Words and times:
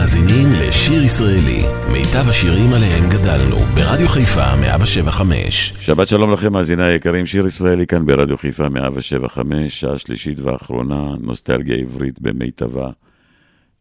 מאזינים 0.00 0.46
לשיר 0.52 1.02
ישראלי, 1.02 1.62
מיטב 1.92 2.28
השירים 2.28 2.72
עליהם 2.72 3.10
גדלנו, 3.10 3.56
ברדיו 3.56 4.08
חיפה 4.08 4.56
175. 4.56 5.74
שבת 5.80 6.08
שלום 6.08 6.32
לכם, 6.32 6.52
מאזיני 6.52 6.82
היקרים, 6.82 7.26
שיר 7.26 7.46
ישראלי 7.46 7.86
כאן 7.86 8.06
ברדיו 8.06 8.36
חיפה 8.36 8.68
175, 8.68 9.80
שעה 9.80 9.98
שלישית 9.98 10.38
ואחרונה, 10.38 11.14
נוסטלגיה 11.20 11.76
עברית 11.76 12.20
במיטבה. 12.20 12.90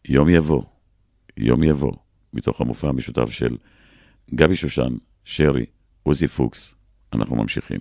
יום 0.07 0.29
יבוא, 0.29 0.61
יום 1.37 1.63
יבוא, 1.63 1.93
מתוך 2.33 2.61
המופע 2.61 2.88
המשותף 2.89 3.31
של 3.31 3.55
גבי 4.36 4.55
שושן, 4.55 4.93
שרי, 5.25 5.65
עוזי 6.04 6.27
פוקס. 6.27 6.75
אנחנו 7.13 7.36
ממשיכים. 7.36 7.79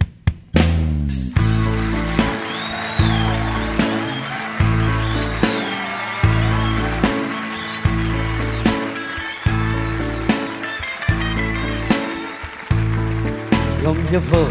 יום 13.89 13.99
יבוא, 14.13 14.49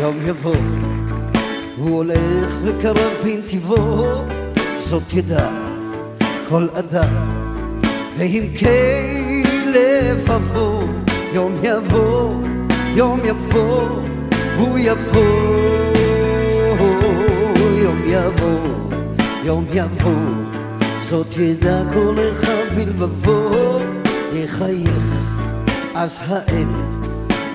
יום 0.00 0.16
יבוא, 0.26 0.56
הוא 1.76 1.96
הולך 1.96 2.54
וקרב 2.64 3.12
בנתיבו, 3.24 4.04
זאת 4.78 5.12
ידע 5.12 5.48
כל 6.48 6.66
אדם, 6.78 7.08
ועמקי 8.18 9.42
לבבו, 9.66 10.80
יום 11.32 11.56
יבוא, 11.62 12.34
יום 12.94 13.20
יבוא, 13.24 13.88
הוא 14.58 14.78
יבוא, 14.78 15.92
יום 17.82 18.02
יבוא, 18.06 18.58
יום 19.44 19.64
יבוא, 19.72 20.26
זאת 21.02 21.36
ידע 21.38 21.82
כל 21.94 22.14
אחד 22.32 22.74
בלבבו, 22.76 23.78
יחייך 24.32 25.02
אז 25.94 26.22
האל 26.26 27.05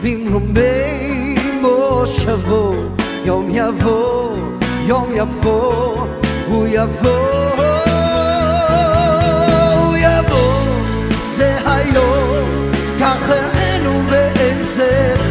במרומי 0.04 1.36
מושבו, 1.62 2.74
יום 3.26 3.50
יבוא, 3.52 4.36
יום 4.86 5.12
יבוא, 5.14 6.08
הוא 6.48 6.68
יבוא, 6.68 7.52
הוא 9.76 9.98
יבוא, 9.98 10.64
זה 11.38 11.58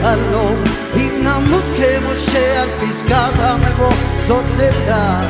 חלום, 0.02 0.56
אם 0.96 1.22
נמות 1.22 1.64
כמו 1.76 2.14
שעל 2.14 2.68
פסגת 2.80 3.34
המבוא, 3.38 3.92
זאת 4.26 4.44
נדע, 4.56 5.20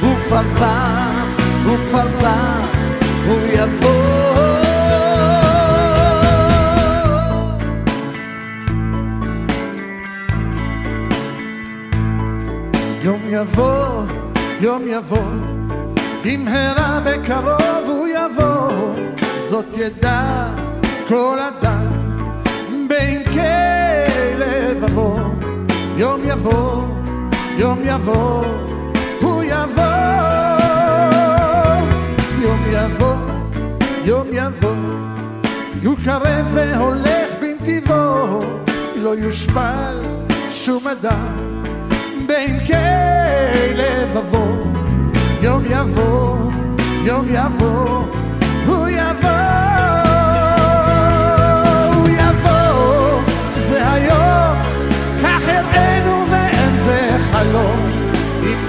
הוא 0.00 0.14
כבר 0.24 0.42
בא, 0.60 1.10
הוא 1.64 1.76
כבר 1.88 2.06
בא, 2.20 2.60
הוא 3.26 3.38
יבוא. 3.52 4.23
יבוא, 13.34 14.02
יום 14.60 14.82
יבוא, 14.86 15.18
במהרה 16.24 17.00
בקרוב 17.04 17.84
הוא 17.86 18.08
יבוא, 18.08 18.70
זאת 19.38 19.64
ידע 19.78 20.46
כל 21.08 21.38
אדם, 21.38 21.86
בעמקי 22.88 23.40
לבבו. 24.38 25.16
יום 25.96 26.20
יבוא, 26.24 26.82
יום 27.58 27.78
יבוא, 27.84 28.44
הוא 29.20 29.42
יבוא, 29.42 29.84
יום 32.42 32.60
יבוא, 32.72 33.16
יום 34.04 34.26
יבוא, 34.32 34.74
הוא 35.84 35.96
קרב 36.04 36.46
והולך 36.52 37.34
בנתיבו, 37.40 38.40
לא 38.96 39.14
יושפל 39.16 40.02
שום 40.50 40.88
אדם. 40.88 41.54
בעמקי 42.26 43.03
לבבו, 43.74 44.46
יום 45.42 45.62
יבוא, 45.70 46.36
יום 47.04 47.26
יבוא, 47.28 48.04
הוא 48.66 48.88
יבוא, 48.88 49.54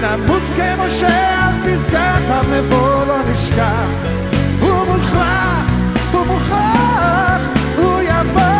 נמות 0.00 0.42
כמו 0.56 0.90
שעל 0.90 1.54
פסגת 1.64 2.22
המבוא 2.28 3.06
לא 3.06 3.16
נשכח, 3.32 3.86
הוא 4.60 4.86
מוכרח, 4.86 5.70
הוא 6.12 6.26
מוכרח, 6.26 7.40
הוא 7.76 8.02
יבוא. 8.02 8.55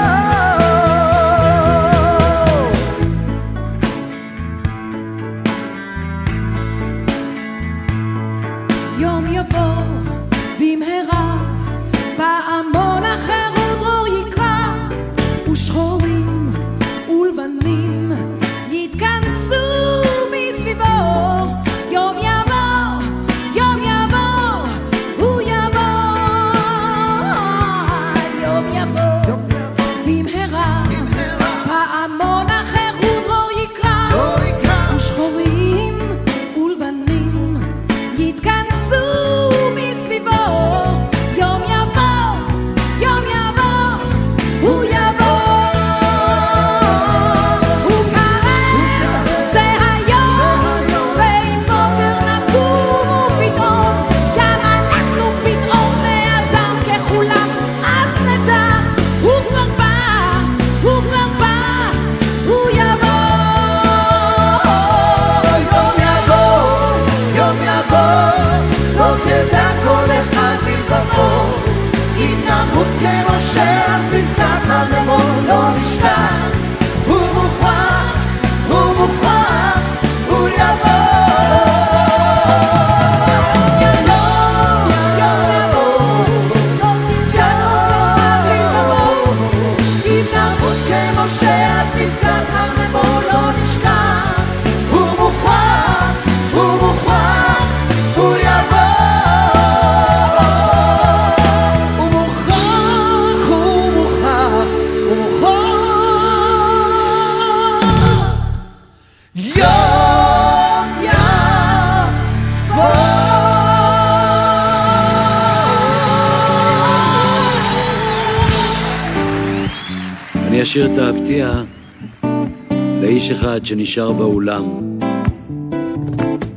אחד 123.56 123.66
שנשאר 123.66 124.12
באולם 124.12 124.64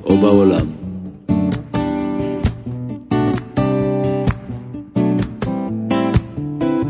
או 0.03 0.17
בעולם. 0.17 0.65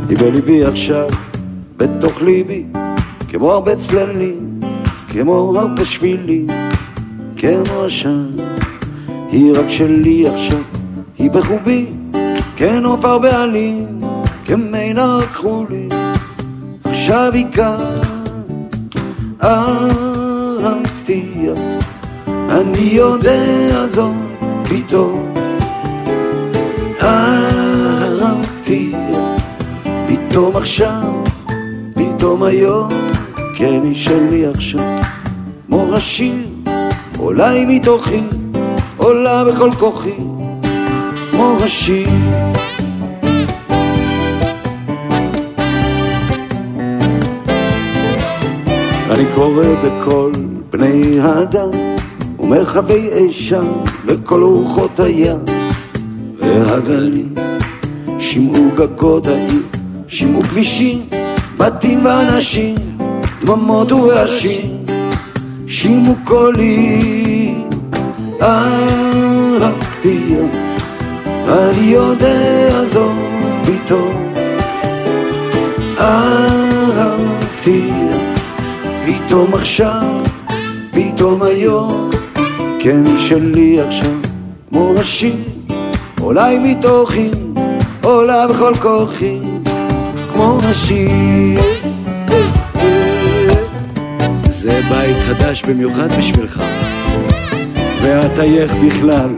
היא 0.10 0.18
בליבי 0.18 0.66
עכשיו, 0.66 1.08
בתוך 1.78 2.22
ליבי, 2.22 2.64
כמו 3.28 3.52
הרבה 3.52 3.76
צללים, 3.76 4.60
כמו 5.10 5.60
הרבה 5.60 5.86
שבילים, 5.86 6.48
כמו 7.38 7.84
עשן. 7.86 8.26
היא 9.32 9.54
רק 9.56 9.70
שלי 9.70 10.28
עכשיו, 10.28 10.62
היא 11.18 11.32
בחובי, 11.32 11.86
כן 12.56 12.86
עופר 12.86 13.18
בעלים, 13.18 14.02
כמינה 14.46 15.18
לקחו 15.22 15.66
לי, 15.70 15.90
עכשיו 16.84 17.32
עיקר 17.34 17.89
אהבתי, 19.44 21.32
אני 22.28 22.90
יודע 22.92 23.88
זאת 23.88 24.14
פתאום 24.64 25.34
אהבתי, 27.02 28.94
פתאום 30.08 30.56
עכשיו, 30.56 31.24
פתאום 31.94 32.44
היום, 32.44 32.90
כן 33.56 33.80
היא 33.84 33.96
שלי 33.96 34.46
עכשיו, 34.46 35.00
כמו 35.68 35.94
השיר, 35.94 36.48
היא 37.38 37.66
מתוכי, 37.68 38.24
עולה 38.98 39.44
בכל 39.44 39.72
כוחי, 39.72 40.18
כמו 41.32 41.58
השיר. 41.64 42.39
אני 49.20 49.28
קורא 49.36 49.64
בכל 49.86 50.32
בני 50.70 51.20
האדם 51.20 51.70
ומרחבי 52.40 53.10
אשה 53.30 53.60
וכל 54.06 54.44
רוחות 54.44 55.00
הים. 55.00 55.38
והגלים 56.40 57.34
שמעו 58.20 58.70
גגות 58.76 59.28
העיר, 59.28 59.62
שמעו 60.08 60.42
כבישים, 60.42 61.02
בתים 61.58 62.06
ואנשים, 62.06 62.76
דממות 63.44 63.92
ורעשים, 63.92 64.86
שמעו 65.68 66.16
קולי, 66.24 67.56
אהבתי, 68.42 70.36
אני 71.48 71.86
יודע 71.86 72.86
זאת 72.86 73.12
פתאום, 73.66 74.34
אהבתי, 76.00 78.09
פתאום 79.30 79.54
עכשיו, 79.54 80.24
פתאום 80.92 81.42
היום, 81.42 82.10
כן 82.80 83.04
שלי 83.20 83.82
עכשיו, 83.82 84.12
כמו 84.70 84.94
השיר, 84.98 85.36
אולי 86.22 86.58
מתוכי, 86.58 87.30
עולה 88.04 88.48
בכל 88.48 88.74
כוחי, 88.82 89.40
כמו 90.34 90.58
השיר. 90.64 91.60
זה 94.50 94.82
בית 94.90 95.18
חדש 95.26 95.62
במיוחד 95.68 96.12
בשבילך. 96.18 96.64
ואת 98.02 98.40
עייך 98.40 98.72
בכלל, 98.86 99.30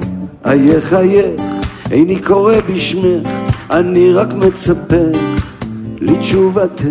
עייך 0.44 0.94
עייך, 0.94 1.42
איני 1.92 2.20
קורא 2.20 2.56
בשמך, 2.74 3.28
אני 3.72 4.14
רק 4.14 4.34
מצפה 4.34 5.06
לתשובתך. 6.02 6.84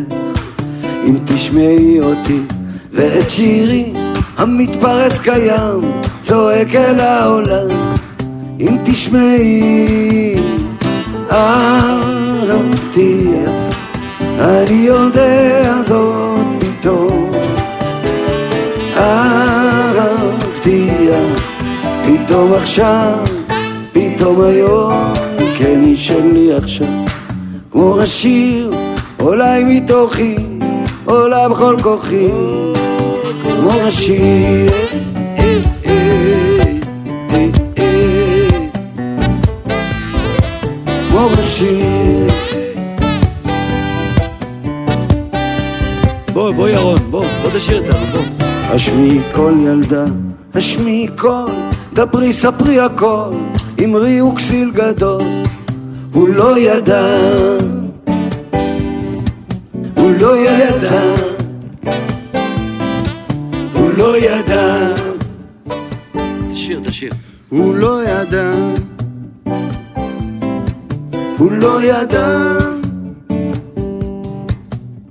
אם 1.04 1.16
תשמעי 1.26 2.00
אותי 2.00 2.59
ואת 3.00 3.30
שירי 3.30 3.92
המתפרץ 4.36 5.18
קיים, 5.18 5.80
צועק 6.22 6.74
אל 6.74 7.00
העולם. 7.00 7.68
אם 8.60 8.76
תשמעי, 8.84 10.34
אהבתי, 11.32 13.18
אני 14.40 14.74
יודע 14.74 15.82
זאת 15.82 16.40
פתאום. 16.60 17.30
אהבתי, 18.96 20.88
פתאום 22.06 22.52
עכשיו, 22.52 23.18
פתאום 23.92 24.40
היום, 24.42 25.12
כן 25.58 25.82
היא 25.84 25.96
שלי 25.96 26.54
עכשיו, 26.54 26.86
כמו 27.72 28.00
השיר, 28.00 28.70
היא 29.54 29.64
מתוכי, 29.68 30.36
עולה 31.04 31.48
בכל 31.48 31.76
כוחי, 31.82 32.26
כמו 33.60 33.70
השיר. 33.70 34.70
בוא, 46.32 46.50
בוא 46.50 46.68
ירון, 46.68 46.98
בוא, 47.10 47.24
בוא 47.42 47.50
תשאיר 47.54 47.78
אותנו, 47.78 48.06
בוא. 48.12 48.46
השמיעי 48.70 49.20
קול 49.32 49.54
ילדה, 49.66 50.04
השמיעי 50.54 51.08
קול, 51.18 51.50
דברי 51.92 52.32
ספרי 52.32 52.80
הכל, 52.80 53.30
אמרי 53.84 54.22
וכסיל 54.22 54.70
גדול, 54.74 55.22
הוא 56.12 56.28
לא 56.28 56.58
ידע, 56.58 57.16
הוא 59.96 60.10
לא 60.20 60.36
ידע, 60.36 61.29
ידע, 64.20 64.94
תשאיר, 66.52 66.80
תשאיר. 66.84 67.12
הוא 67.48 67.74
לא 67.74 68.04
ידע, 68.04 68.52
הוא 71.38 71.52
לא 71.52 71.82
ידע, 71.82 72.56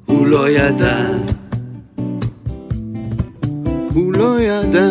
הוא 0.06 0.28
לא 0.28 0.50
ידע. 0.50 1.08
הוא 3.94 4.14
לא 4.14 4.42
ידע, 4.42 4.88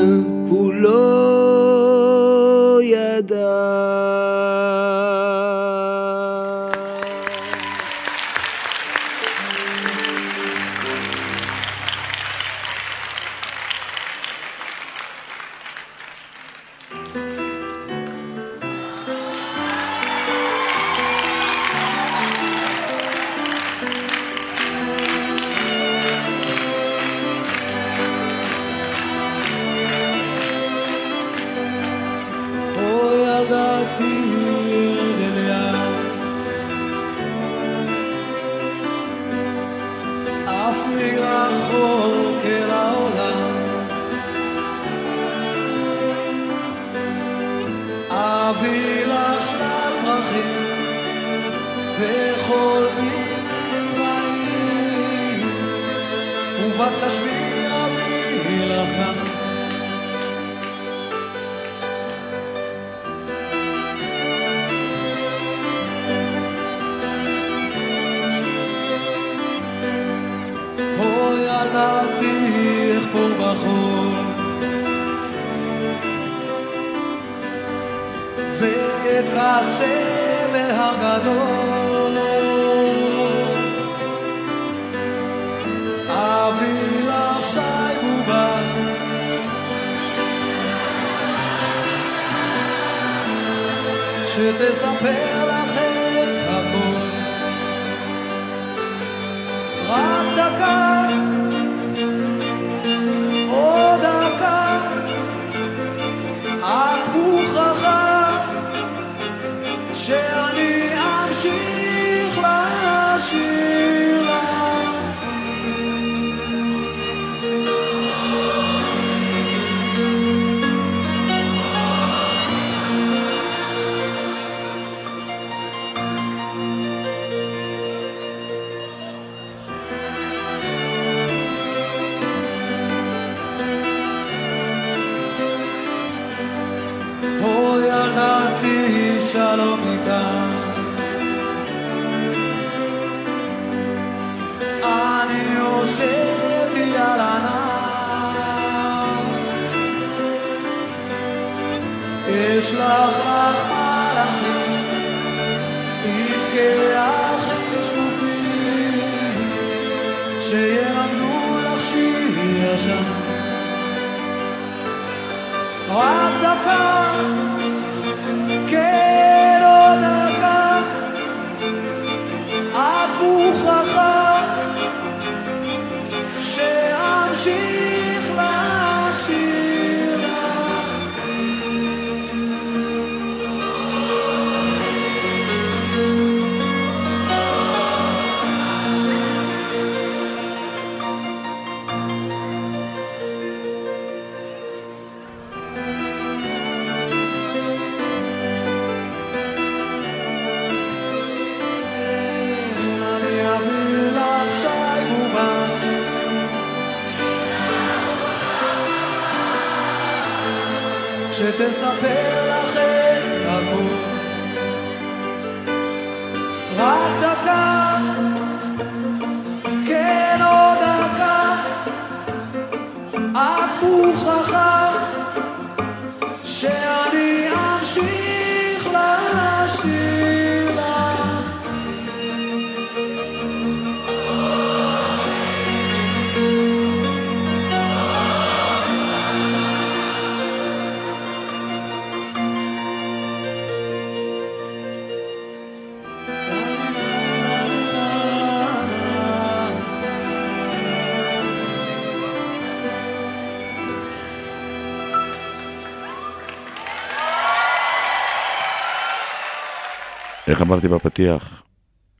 איך 260.48 260.62
אמרתי 260.62 260.88
בפתיח? 260.88 261.62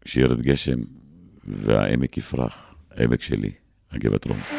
שירד 0.05 0.43
גשם 0.43 0.79
והעמק 1.45 2.19
יפרח, 2.19 2.75
העמק 2.91 3.23
שלי, 3.23 3.51
הגבעת 3.93 4.25
רום. 4.25 4.58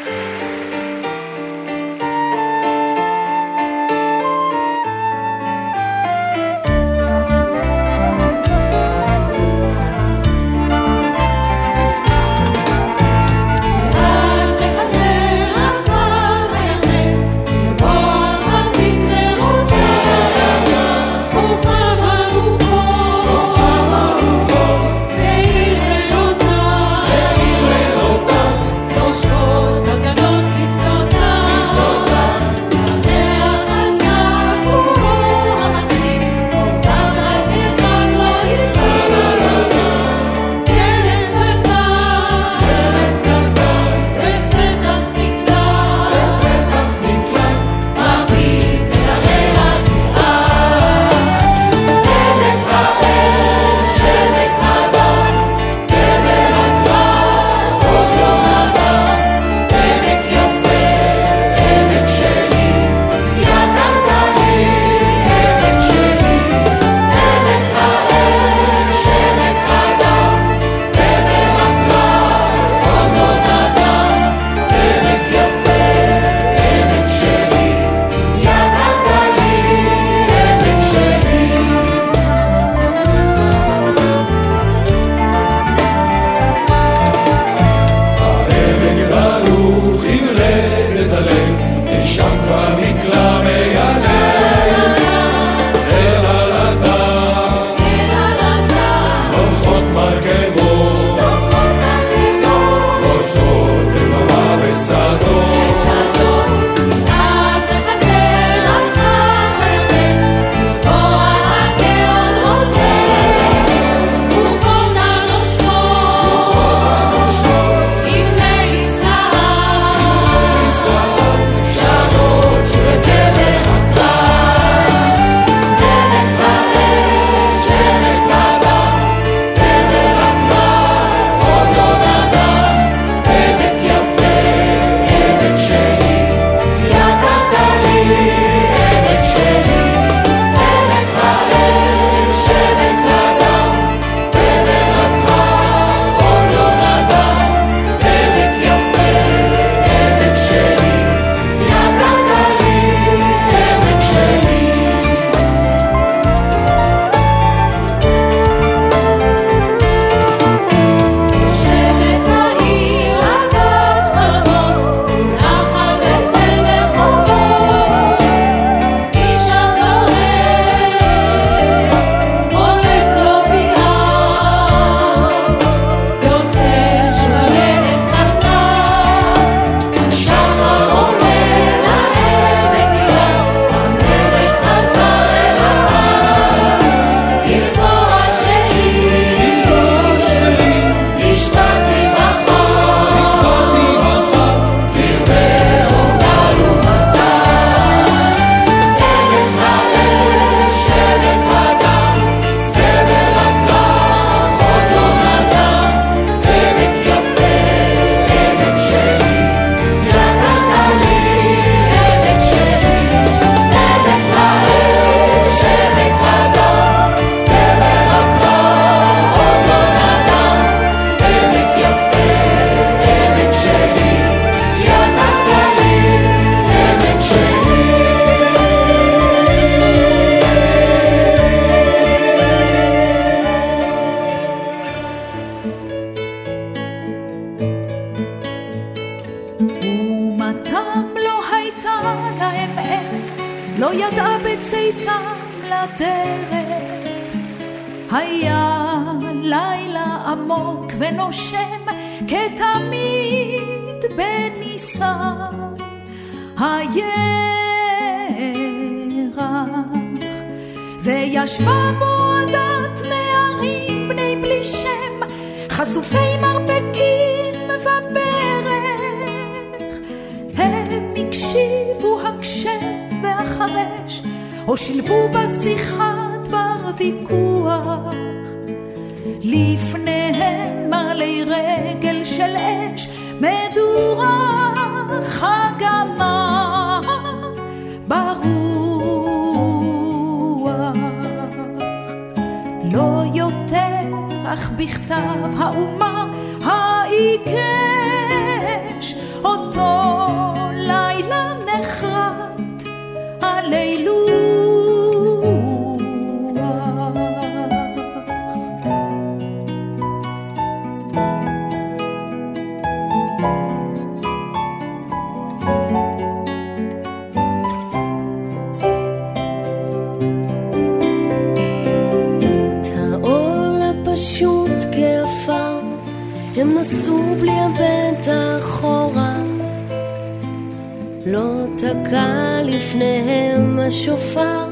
לא 331.32 331.66
תקע 331.78 332.62
לפניהם 332.64 333.80
השופר 333.80 334.66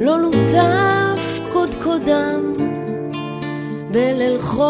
לא 0.00 0.20
לוטף 0.20 1.40
קודקודם 1.52 2.52
בליל 3.90 4.38
חורף. 4.38 4.62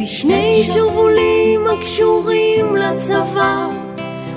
בשני 0.00 0.62
שובולים 0.74 1.66
הקשורים 1.66 2.76
לצבא 2.76 3.68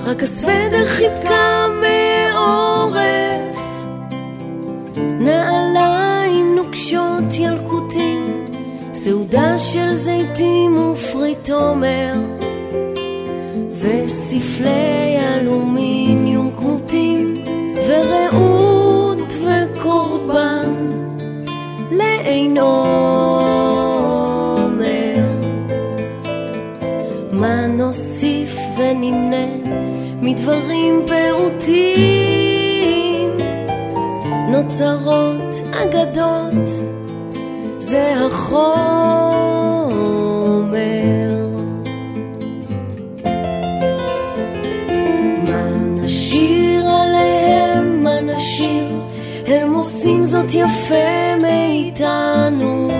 רק 0.04 0.22
הסוודר 0.22 0.86
חיבקה 0.86 1.66
מעורף. 1.80 3.58
נעליים 4.96 6.56
נוקשות 6.56 7.24
ילקוטים 7.38 8.46
סעודה 8.92 9.58
של 9.58 9.94
זיתים 9.94 10.78
ופרי 10.78 11.34
תומר 11.42 12.35
וספלי 14.36 15.16
אלומיניום 15.18 16.50
כמותים 16.56 17.34
ורעות 17.88 19.36
וקורבן 19.42 20.74
לאין 21.90 22.58
עומר. 22.58 22.86
מה 27.32 27.66
נוסיף 27.66 28.56
ונמנה 28.78 29.46
מדברים 30.22 31.02
פעוטים? 31.06 32.56
נוצרות 34.48 35.54
אגדות 35.72 36.68
זה 37.78 38.14
החומר 38.26 38.95
זאת 50.36 50.54
יפה 50.54 51.36
מאיתנו. 51.42 52.90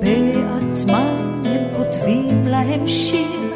בעצמם 0.00 1.42
הם 1.44 1.62
כותבים 1.76 2.46
להם 2.46 2.88
שיר 2.88 3.54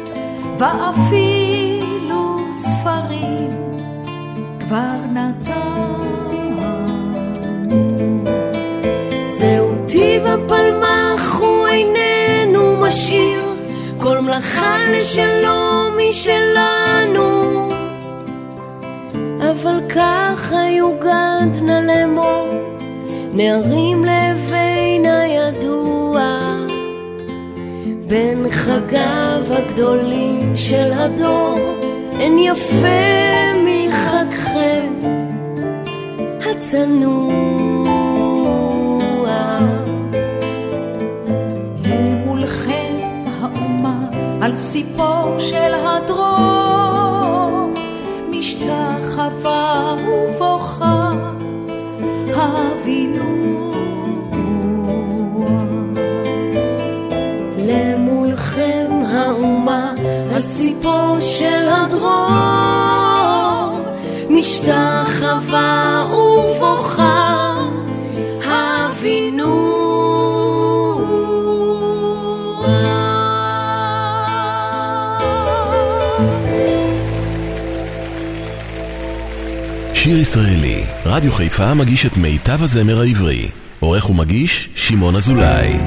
ואפילו 0.57 2.37
ספרים 2.51 3.49
כבר 4.59 4.95
נתנו. 5.13 5.95
זהו 9.25 9.75
טיב 9.87 10.23
הפלמח 10.25 11.39
הוא 11.39 11.67
איננו 11.67 12.75
משאיר 12.81 13.41
כל 13.97 14.19
מלאכה 14.19 14.77
לשלו 14.89 15.89
משלנו. 15.97 17.71
אבל 19.51 19.79
ככה 19.89 20.26
יוגד 20.55 21.61
נא 21.61 21.79
לאמור 21.79 22.47
נערים 23.33 24.05
לבין 24.05 25.05
הידוע. 25.05 26.57
בין 28.07 28.49
חגיו 28.49 29.43
הגדולים 29.49 30.55
של 30.55 30.91
הדור 30.93 31.59
אין 32.19 32.37
יפה 32.37 32.87
מחגכם 33.65 34.93
הצנוע. 36.45 37.47
למולכם 41.85 42.97
האומה 43.41 43.99
על 44.41 44.55
סיפו 44.55 45.39
של 45.39 45.73
הדרום 45.73 46.47
משתחווה 49.27 49.95
ובוכה 50.07 51.11
הבינו 52.35 53.73
למולכם 57.67 58.91
האומה 59.07 59.93
על 60.35 60.41
סיפו 60.41 61.21
של 61.21 61.67
הדרום 61.69 63.07
משתחווה 64.29 66.03
שיר 80.17 80.21
ישראלי, 80.21 80.83
רדיו 81.05 81.31
חיפה 81.31 81.73
מגיש 81.73 82.05
את 82.05 82.17
מיטב 82.17 82.63
הזמר 82.63 83.01
העברי. 83.01 83.47
עורך 83.79 84.09
ומגיש, 84.09 84.69
שמעון 84.75 85.15
אזולאי. 85.15 85.77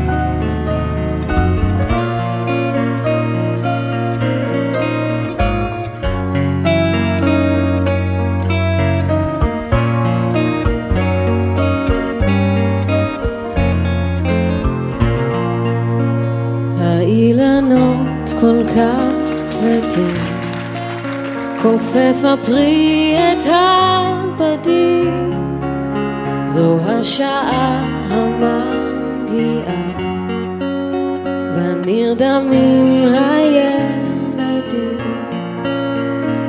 האילנות 16.78 18.30
כל 18.40 18.62
כך 18.76 19.14
כבדים, 19.50 20.14
כופף 21.62 22.24
הפרי 22.24 22.89
השעה 27.00 27.84
המגיעה, 28.10 29.84
ונרדמים 31.56 33.04
הילדים 33.14 34.98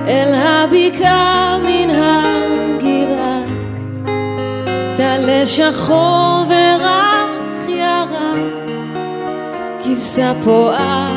אל 0.07 0.33
הבקעה 0.35 1.57
מן 1.63 1.89
הגבעה, 1.89 3.41
טלה 4.97 5.45
שחור 5.45 6.45
ורח 6.47 7.67
ירה, 7.67 8.33
כבשה 9.83 10.31
פועה 10.43 11.11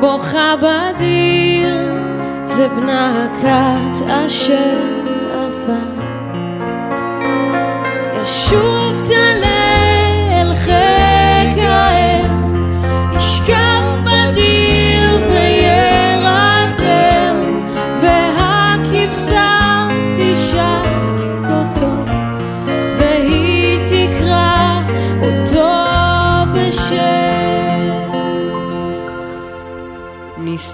בוכה 0.00 0.54
בדיר, 0.56 1.76
זה 2.44 2.68
בנה 2.68 3.24
הכת 3.24 4.06
אשר 4.06 4.99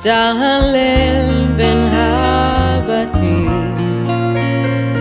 תהלל 0.06 1.46
בין 1.56 1.88
הבתים 1.92 3.76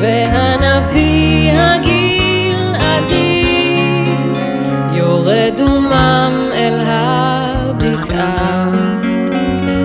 והנביא 0.01 1.51
הגלעדי 1.51 3.45
יורד 4.91 5.59
ומם 5.59 6.49
אל 6.53 6.79
הבקעה 6.85 8.69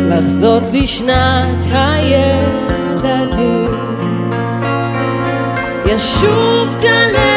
לחזות 0.09 0.63
בשנת 0.69 1.65
הילדים. 1.73 3.71
ישוב 5.87 6.77
תלך 6.79 7.30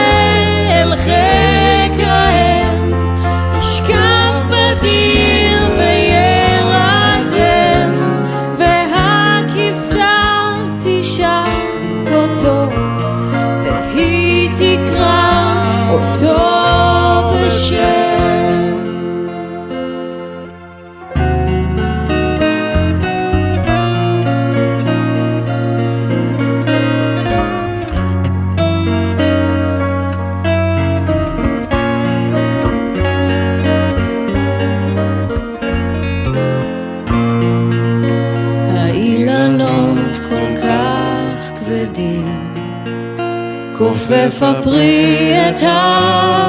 כופף 44.07 44.43
הפרי 44.43 45.33
את 45.49 45.61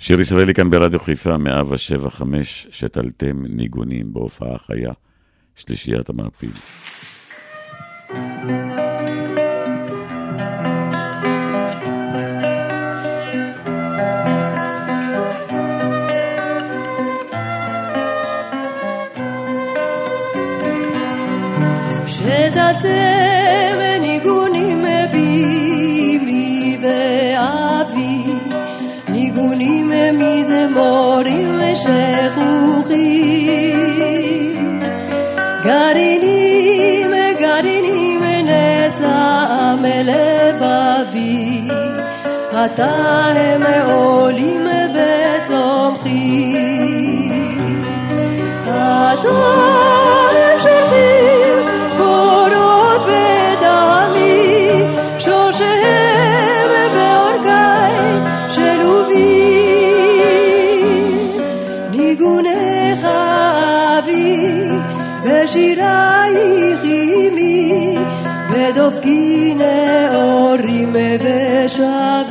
שיר 0.06 0.22
ישראלי 0.22 0.54
כאן 0.54 0.70
ברדיו 0.70 1.00
חיפה, 1.00 1.38
175, 1.38 2.68
שתלתם 2.72 3.46
ניגונים 3.50 4.14
בהופעה 4.14 4.58
חיה, 4.58 4.92
שלישיית 5.56 6.10
המעפיל. 6.10 6.52
שתלתם 22.08 23.15
בלבבי, 40.04 41.68
אתה 42.52 42.96
הם 43.36 43.62
העולים 43.64 44.68
וצומחים. 45.46 46.56
אתה 48.64 49.30
הם 50.32 50.60
שולחים 50.62 51.35
Ra 71.66 72.25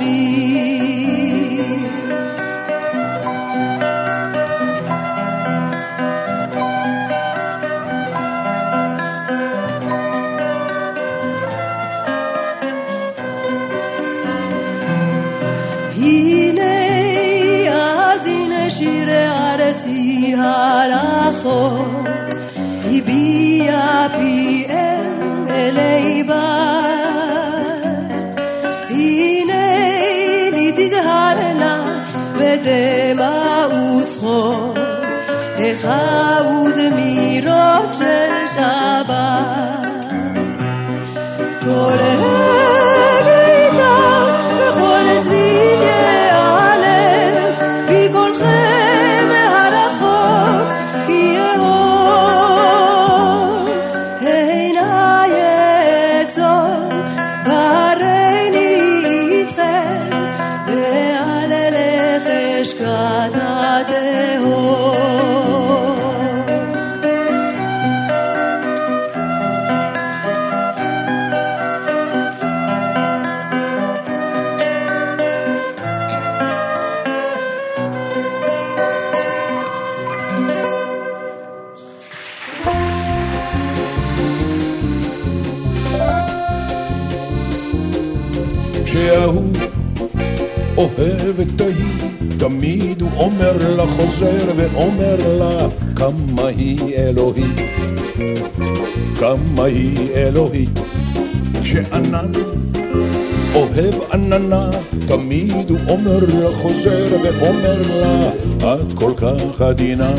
עדינה, 109.84 110.14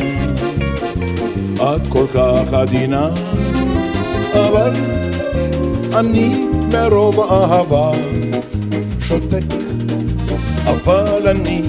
את 1.56 1.88
כל 1.90 2.06
כך 2.14 2.54
עדינה, 2.54 3.10
אבל 4.34 4.72
אני 6.00 6.46
מרוב 6.74 7.20
אהבה 7.20 7.92
שותק, 9.00 9.46
אבל 10.66 11.28
אני 11.28 11.62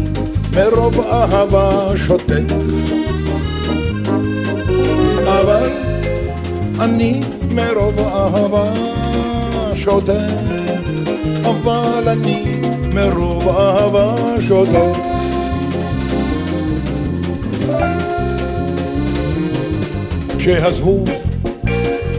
מרוב 0.56 1.00
אהבה 1.00 1.96
שותק. 1.96 2.44
אבל 5.26 5.70
אני 6.80 7.20
מרוב 7.50 7.98
אהבה 7.98 8.74
שותק. 9.74 10.37
אבל 11.44 12.09
אני 12.09 12.61
מרוב 12.94 13.48
אהבה 13.48 14.16
שותק. 14.40 15.15
כשהזבוב 20.46 21.09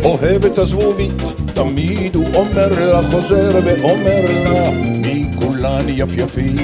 אוהב 0.04 0.46
את 0.46 0.58
הזבובית, 0.58 1.22
תמיד 1.54 2.16
הוא 2.16 2.26
אומר 2.36 2.68
לה, 2.80 3.02
חוזר 3.12 3.60
ואומר 3.66 4.26
לה, 4.44 4.72
מי 4.72 5.28
כולן 5.36 5.86
יפייפית, 5.90 6.62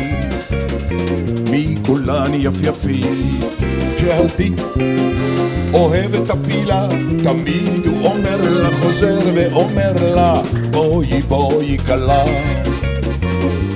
מי 1.49 1.75
כולן 1.85 2.31
יפייפית. 2.33 3.45
כשהלפיד 3.97 4.61
אוהב 5.73 6.15
את 6.15 6.29
הפילה, 6.29 6.87
תמיד 7.23 7.85
הוא 7.85 8.07
אומר 8.07 8.37
לה, 8.41 8.69
חוזר 8.81 9.19
ואומר 9.35 9.93
לה, 10.15 10.41
בואי 10.71 11.21
בואי 11.21 11.77
כלה, 11.77 12.23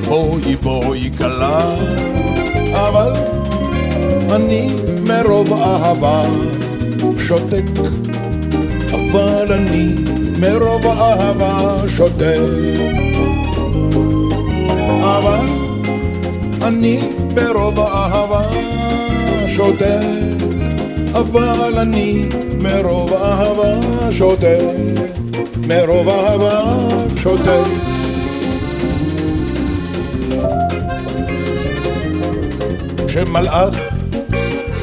בואי 0.07 0.55
בואי 0.55 1.11
כלה, 1.17 1.75
אבל 2.71 3.13
אני 4.31 4.69
מרוב 5.01 5.53
אהבה 5.53 6.23
שותק, 7.27 7.63
אבל 8.91 9.53
אני 9.53 9.95
מרוב 10.39 10.85
אהבה 10.85 11.81
שותק, 11.87 12.39
אבל 15.01 15.45
אני 16.61 16.99
ברוב 17.33 17.79
אהבה 17.79 18.43
שותק, 19.47 20.45
אבל 21.13 21.73
אני 21.77 22.29
מרוב 22.61 23.13
אהבה 23.13 24.11
שותק, 24.11 24.59
מרוב 25.67 26.09
אהבה 26.09 26.61
שותק. 27.15 27.67
כשמלאך 33.07 33.75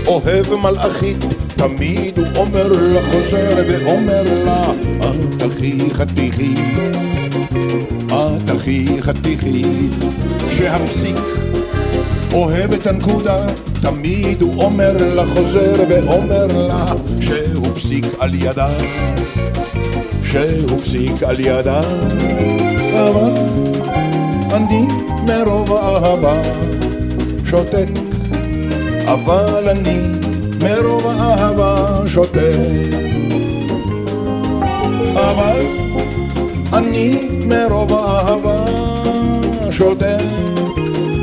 אוהב 0.07 0.55
מלאכית, 0.55 1.25
תמיד 1.57 2.19
הוא 2.19 2.27
אומר 2.37 2.69
לה, 2.69 3.03
חוזר 3.03 3.63
ואומר 3.69 4.23
לה, 4.45 4.73
את 5.01 5.39
תלכי 5.39 5.79
חתיכי, 5.93 6.55
את 8.07 8.47
תלכי 8.47 8.87
חתיכי, 9.01 9.65
כשהפסיק 10.49 11.17
אוהב 12.33 12.73
את 12.73 12.87
הנקודה, 12.87 13.47
תמיד 13.83 14.43
הוא 14.43 14.65
אומר 14.65 14.97
לה, 15.15 15.27
חוזר 15.27 15.85
ואומר 15.89 16.47
לה, 16.47 16.93
שהוא 17.21 17.67
פסיק 17.75 18.07
על 18.19 18.35
ידה, 18.35 18.71
שהוא 20.23 20.81
פסיק 20.81 21.23
על 21.23 21.41
ידה, 21.41 21.81
אבל 22.93 23.33
אני 24.53 24.87
מרוב 25.27 25.73
אהבה 25.73 26.43
שותק, 27.45 27.89
אבל 29.07 29.69
אני 29.69 30.24
מרוב 30.61 31.07
אהבה 31.07 32.01
שותק, 32.07 32.59
אבל 35.15 35.61
אני 36.73 37.29
מרוב 37.47 37.93
אהבה 37.93 38.67
שותק. 39.71 40.45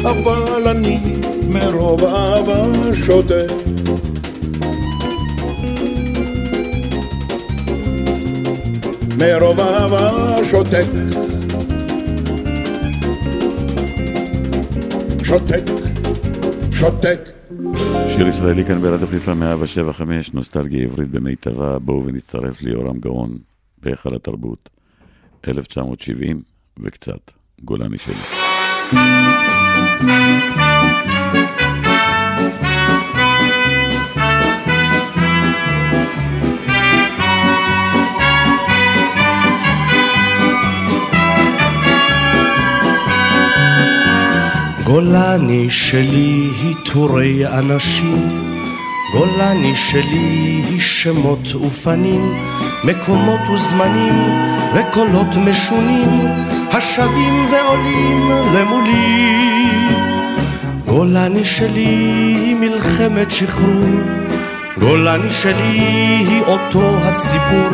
אבל 0.03 0.67
אני 0.67 0.99
מרוב 1.47 2.03
אהבה 2.03 2.63
שותק. 2.93 3.51
מרוב 9.17 9.59
אהבה 9.59 10.37
שותק. 10.43 10.85
שותק, 15.23 15.63
שותק. 16.71 17.30
שיר 18.21 18.29
ישראלי 18.29 18.65
כאן 18.65 18.81
ברדיו 18.81 19.07
חיפה 19.07 19.33
175, 19.33 20.33
נוסטלגיה 20.33 20.83
עברית 20.83 21.09
במיטבה, 21.09 21.79
בואו 21.79 22.05
ונצטרף 22.05 22.61
ליורם 22.61 22.99
גאון 22.99 23.37
בהיכל 23.77 24.15
התרבות, 24.15 24.69
1970 25.47 26.41
וקצת, 26.79 27.31
גולני 27.63 27.97
שלי. 27.97 28.13
גולני 44.83 45.69
שלי 45.69 46.49
היא 46.63 46.75
טורי 46.93 47.47
אנשים, 47.47 48.29
גולני 49.13 49.75
שלי 49.75 50.61
היא 50.69 50.79
שמות 50.79 51.55
ופנים, 51.55 52.33
מקומות 52.83 53.39
וזמנים 53.53 54.15
וקולות 54.73 55.35
משונים, 55.35 56.21
השבים 56.71 57.45
ועולים 57.51 58.29
למולי. 58.55 59.41
גולני 60.87 61.45
שלי 61.45 61.85
היא 62.45 62.55
מלחמת 62.55 63.31
שחרור, 63.31 64.01
גולני 64.79 65.31
שלי 65.31 65.79
היא 66.27 66.41
אותו 66.41 66.97
הסיפור 66.97 67.69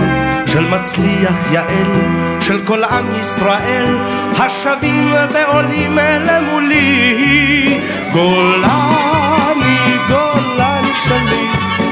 של 0.57 0.67
מצליח 0.69 1.51
יעל, 1.51 1.91
של 2.39 2.65
כל 2.65 2.83
עם 2.83 3.19
ישראל, 3.19 3.97
השבים 4.39 5.13
ועולים 5.33 5.97
למולי. 6.25 7.79
גולני, 8.13 9.77
גולני 10.07 10.91
שלי, 11.03 11.47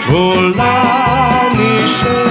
גולני 0.10 1.88
שלי, 1.88 2.25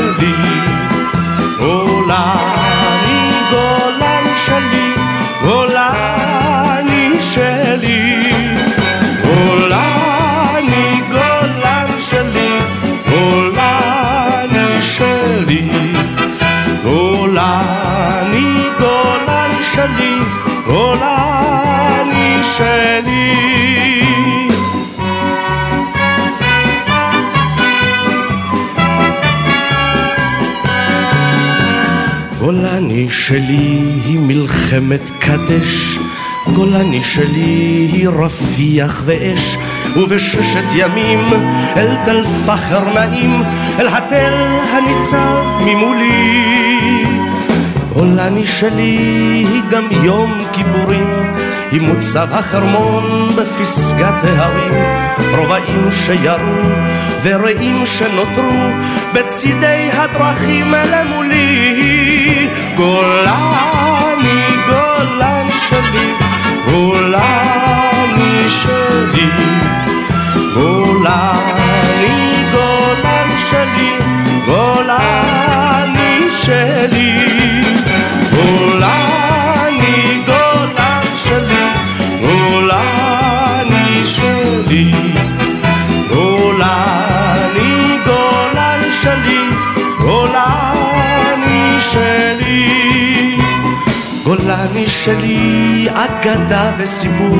שלי, 19.85 20.18
גולני 20.66 22.42
שלי. 22.42 24.01
גולני 32.40 33.11
שלי 33.11 33.81
היא 34.05 34.18
מלחמת 34.18 35.11
קדש, 35.18 35.99
גולני 36.53 37.03
שלי 37.03 37.88
היא 37.92 38.09
רפיח 38.09 39.03
ואש, 39.05 39.57
ובששת 39.97 40.64
ימים 40.75 41.20
אל 41.77 41.97
תל 42.05 42.25
פחר 42.47 42.94
נעים, 42.94 43.42
אל 43.79 43.88
התל 43.88 44.35
הניצב 44.73 45.42
ממולי. 45.61 47.13
גולני 47.94 48.46
שלי 48.46 48.96
היא 49.52 49.62
גם 49.70 49.88
יום 50.02 50.44
כיפורים, 50.52 51.35
היא 51.70 51.80
מוצב 51.80 52.28
החרמון 52.33 53.30
בפסגת 53.37 54.24
ההרים, 54.24 54.74
רובעים 55.37 55.90
שירו 55.90 56.62
ורעים 57.22 57.87
שנותרו 57.87 58.70
בצידי 59.14 59.90
הדרכים 59.92 60.74
למולי. 60.92 62.48
גולני, 62.76 64.40
גולני 64.68 65.59
שלי, 65.68 66.14
גולני 66.70 68.48
שלי, 68.48 69.30
גולני, 70.54 72.44
גולני 72.52 73.38
שלי, 73.38 73.92
גולני 74.46 76.30
שלי, 76.30 76.93
שלי, 95.05 95.87
אגדה 95.90 96.73
וסיפור, 96.79 97.38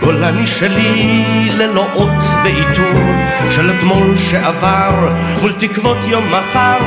גולני 0.00 0.46
שלי 0.46 1.24
ללא 1.56 1.86
אות 1.94 2.24
ועיטור, 2.44 3.00
של 3.50 3.70
אתמול 3.70 4.16
שעבר, 4.16 5.08
מול 5.40 5.52
תקוות 5.58 5.96
יום 6.06 6.24
מחר, 6.30 6.78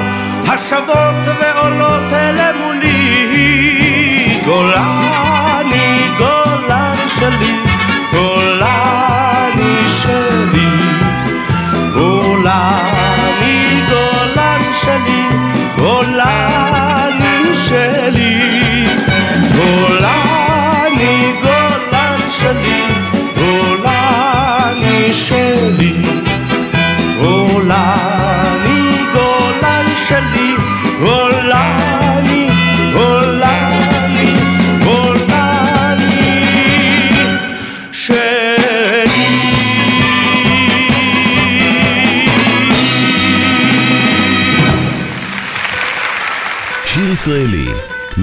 השבות 0.47 1.35
ועולות 1.41 2.13
אלה 2.13 2.51
מולי, 2.57 4.41
גולני, 4.45 6.07
גולני 6.17 7.09
שלי, 7.19 7.68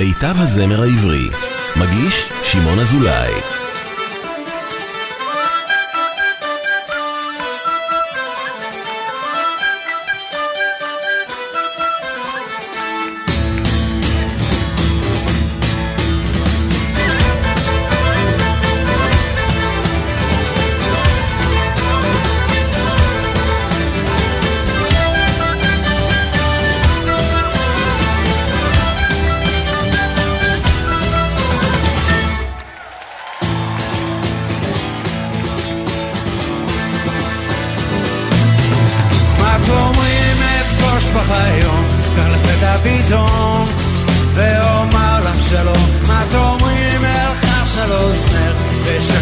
מיטב 0.06 0.34
הזמר 0.38 0.82
העברי. 0.82 1.30
מגיש 1.76 2.28
שמעון 2.42 2.78
אזולאי. 2.78 3.55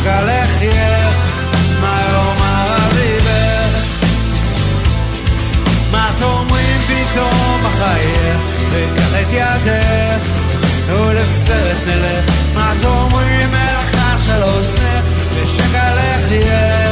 ושקל 0.05 0.25
לחייך, 0.25 1.17
מה 1.81 2.01
יאמר 2.09 2.77
אביבך? 2.77 3.79
מה 5.91 6.11
תאמרים 6.19 6.81
פתאום 6.81 7.67
אחייך, 7.67 8.41
וקח 8.71 9.13
את 9.23 9.33
ידך, 9.33 10.29
ולסרט 10.89 11.77
נלך. 11.87 12.31
מה 12.55 12.73
תאמרים 12.81 13.55
אלך 13.55 14.19
של 14.27 14.43
אוזנך, 14.43 15.05
ושקל 15.35 15.95
לחייך, 15.95 16.84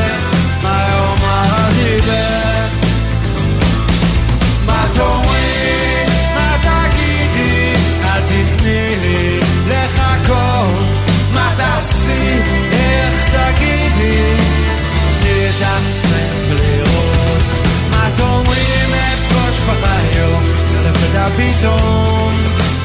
פתאום, 21.37 22.33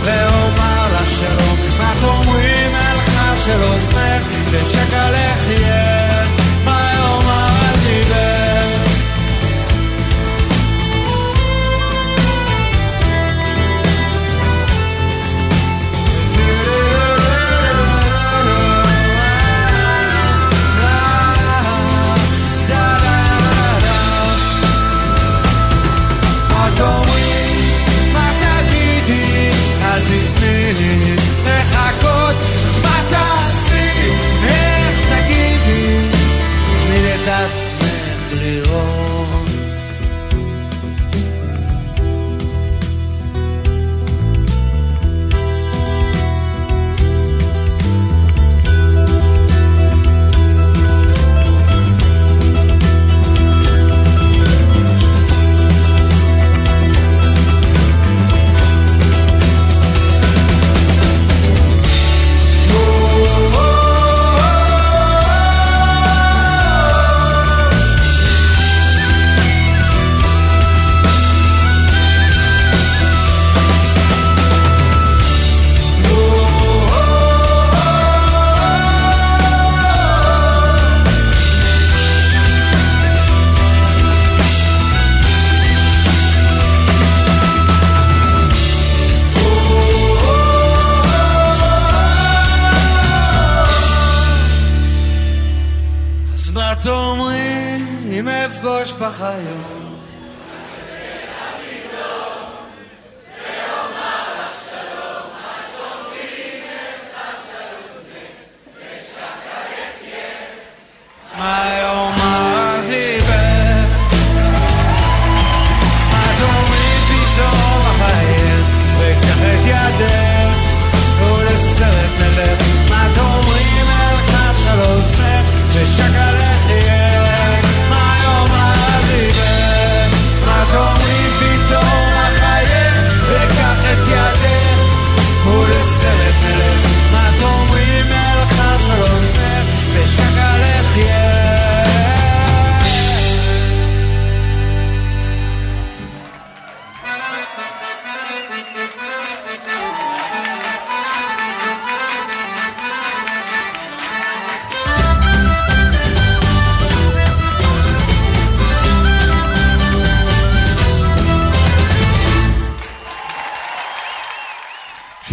ואומר 0.02 0.94
לך 0.94 1.10
שלום, 1.10 1.58
מה 1.80 1.94
תאמרי, 2.02 2.68
מלכה 2.68 3.38
של 3.38 3.64
אוזנך, 3.64 4.28
ושקלך 4.52 5.50
יהיה, 5.50 6.27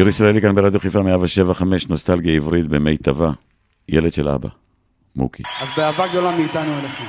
שיר 0.04 0.08
ישראלי 0.08 0.40
כאן 0.40 0.54
ברדיו 0.54 0.80
חיפה 0.80 1.02
175, 1.02 1.88
נוסטלגיה 1.88 2.34
עברית 2.36 2.66
במיטבה. 2.66 3.30
ילד 3.88 4.12
של 4.12 4.28
אבא, 4.28 4.48
מוקי. 5.16 5.42
אז 5.62 5.68
באהבה 5.76 6.06
גדולה 6.08 6.36
מאיתנו 6.36 6.78
אליכם. 6.78 7.04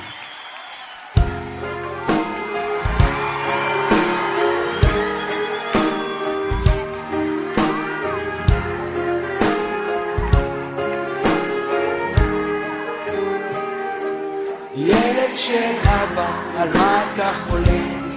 ילד 14.76 15.36
של 15.36 15.56
אבא, 15.84 16.28
על 16.58 16.70
מה 16.74 17.04
אתה 17.14 17.34
חולם? 17.34 18.10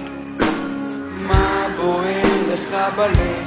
מה 1.27 1.67
בוער 1.77 2.53
לך 2.53 2.75
בלב? 2.95 3.38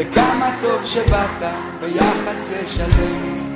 וכמה 0.00 0.50
טוב 0.62 0.84
שבאת, 0.84 1.52
ביחד 1.80 2.34
זה 2.48 2.66
שלם. 2.66 3.48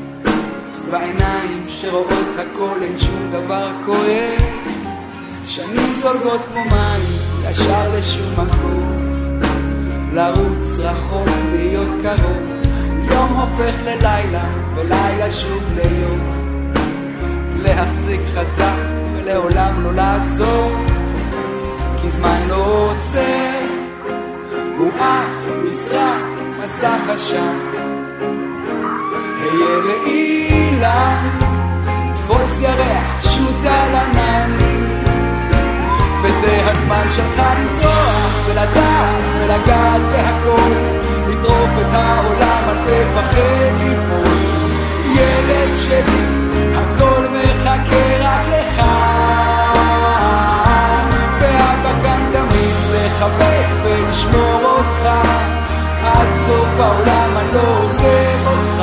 בעיניים 0.91 1.65
שרואות 1.69 2.37
הכל 2.39 2.83
אין 2.83 2.99
שום 2.99 3.31
דבר 3.31 3.71
כואב. 3.87 4.43
שנים 5.45 5.93
זולגות 6.01 6.41
כמו 6.45 6.65
מים, 6.65 7.05
ישר 7.51 7.95
לשום 7.97 8.33
מקום. 8.33 8.99
לרוץ 10.13 10.79
רחוק, 10.79 11.29
להיות 11.53 11.89
קרוב. 12.03 12.43
יום 13.11 13.41
הופך 13.41 13.83
ללילה, 13.85 14.45
ולילה 14.75 15.33
שוב 15.33 15.63
ליום. 15.75 16.21
להחזיק 17.63 18.21
חזק 18.35 18.83
ולעולם 19.17 19.83
לא 19.83 19.93
לעזור, 19.95 20.71
כי 22.03 22.11
זמן 22.11 22.41
לא 22.49 22.91
עוצר, 22.91 23.59
הוא 24.79 24.91
עף, 24.99 25.65
נשרף, 25.67 26.32
מסך 26.65 27.09
עשן. 27.09 27.59
היה 29.41 29.77
לאילן, 29.87 31.29
תפוס 32.15 32.61
ירח, 32.61 33.23
שוט 33.23 33.65
על 33.65 33.95
ענן, 33.95 34.51
וזה 36.23 36.63
הזמן 36.65 37.07
שלך 37.17 37.43
לזרוח 37.61 38.47
ולדעת 38.47 39.25
ולגעת 39.41 40.01
בהכל, 40.13 40.73
לטרוף 41.29 41.71
את 41.81 41.95
העולם, 41.95 42.63
אל 42.69 42.77
תפחד 42.87 43.73
ליפול. 43.79 44.39
ילד 45.15 45.75
שלי, 45.75 46.25
הכל 46.75 47.27
מחכה 47.33 48.17
רק 48.21 48.49
לך. 48.49 48.83
ואבא 51.41 51.93
כאן 52.03 52.23
תמיד 52.33 52.75
לחבק 52.93 53.67
ולשמור 53.85 54.61
אותך. 54.65 55.42
עד 56.05 56.29
סוף 56.47 56.81
העולם 56.81 57.37
אני 57.37 57.53
לא 57.55 57.79
עוזב 57.79 58.47
אותך. 58.47 58.83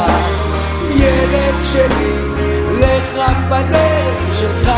ילד 0.95 1.55
שלי, 1.71 2.15
לך 2.79 3.15
רק 3.17 3.37
בדרך 3.49 4.39
שלך. 4.39 4.71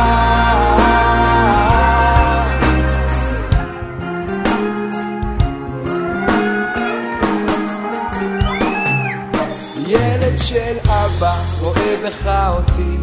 ילד 9.88 10.38
של 10.38 10.78
אבא 10.90 11.36
רואה 11.60 11.96
בך 12.06 12.28
אותי, 12.48 12.98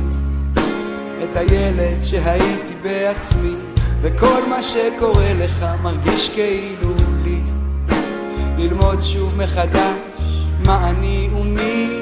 את 1.24 1.36
הילד 1.36 2.03
שהייתי 2.03 2.74
בעצמי, 2.82 3.55
וכל 4.01 4.41
מה 4.49 4.62
שקורה 4.62 5.32
לך 5.34 5.66
מרגיש 5.82 6.30
כאילו. 6.34 7.08
ללמוד 8.59 9.03
שוב 9.03 9.43
מחדש 9.43 10.45
מה 10.65 10.91
אני 10.91 11.29
ומי, 11.41 12.01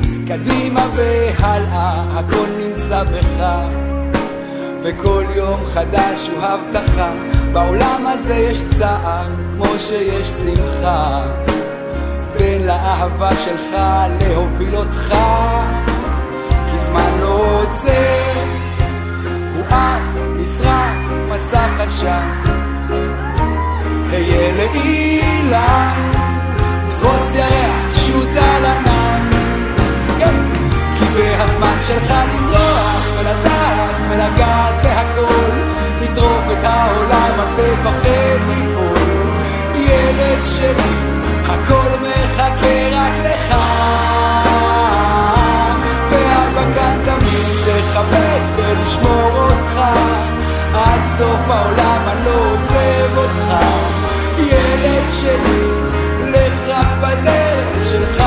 אז 0.00 0.18
קדימה 0.26 0.86
והלאה 0.94 2.18
הכל 2.18 2.46
נמצא 2.58 3.04
בך, 3.04 3.44
וכל 4.82 5.24
יום 5.36 5.64
חדש 5.64 6.28
הוא 6.28 6.42
הבטחה, 6.42 7.12
בעולם 7.52 8.06
הזה 8.06 8.34
יש 8.34 8.64
צער 8.78 9.26
כמו 9.56 9.78
שיש 9.78 10.26
שמחה. 10.26 11.22
תן 12.36 12.62
לאהבה 12.66 13.36
שלך 13.36 13.76
להוביל 14.20 14.76
אותך, 14.76 15.14
כי 16.70 16.78
זמן 16.78 17.10
לא 17.20 17.60
עוצר, 17.60 18.32
הוא 19.54 19.64
עף, 19.66 20.02
נשרף, 20.36 20.96
מסך 21.30 21.80
עשן. 21.80 22.65
היה 24.16 24.52
לאילן, 24.52 26.12
תפוס 26.88 27.34
ירח, 27.34 27.94
שוט 28.06 28.28
על 28.36 28.64
ענן. 28.64 29.30
כן, 30.18 30.34
כי 30.98 31.04
זה 31.04 31.36
הזמן 31.38 31.76
שלך 31.86 32.14
לזרוח 32.34 33.02
ולדעת 33.18 33.94
ולגעת 34.10 34.74
בהכל, 34.82 35.50
לטרוף 36.02 36.44
את 36.52 36.64
העולם, 36.64 37.40
אל 37.40 37.46
תפחד 37.56 38.38
ליפול. 38.48 38.98
ילד 39.74 40.44
שלי 40.44 40.96
הכל 41.44 41.90
מחכה 42.02 42.88
רק 42.92 43.12
לך. 43.24 43.54
ואבא 46.10 46.74
כאן 46.74 46.98
תמיד 47.04 47.66
לחבק 47.66 48.42
ולשמור 48.56 49.30
אותך. 49.32 49.80
עד 50.74 51.00
סוף 51.18 51.50
העולם 51.50 51.85
שלי, 55.10 55.62
לך 56.32 56.52
רק 56.68 56.86
בדרך 57.00 57.84
שלך 57.90 58.22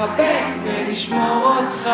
לחבק 0.00 0.44
ולשמור 0.64 1.56
אותך. 1.56 1.90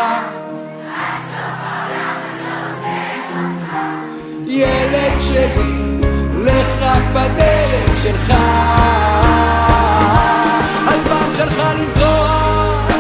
ילד 4.47 5.13
שלי, 5.19 5.99
לך 6.39 6.69
רק 6.83 7.03
בדרך 7.13 7.97
שלך. 8.03 8.35
הזמן 10.87 11.29
שלך 11.37 11.63
לזרוח 11.75 12.91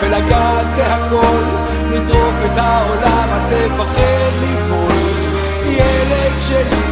ולגעת 0.00 0.66
בהכל, 0.76 1.42
לטרוף 1.90 2.34
את 2.44 2.58
העולם, 2.58 3.28
אל 3.32 3.68
תפחד 3.68 4.32
ליפול. 4.40 4.96
ילד 5.66 6.38
שלי, 6.48 6.86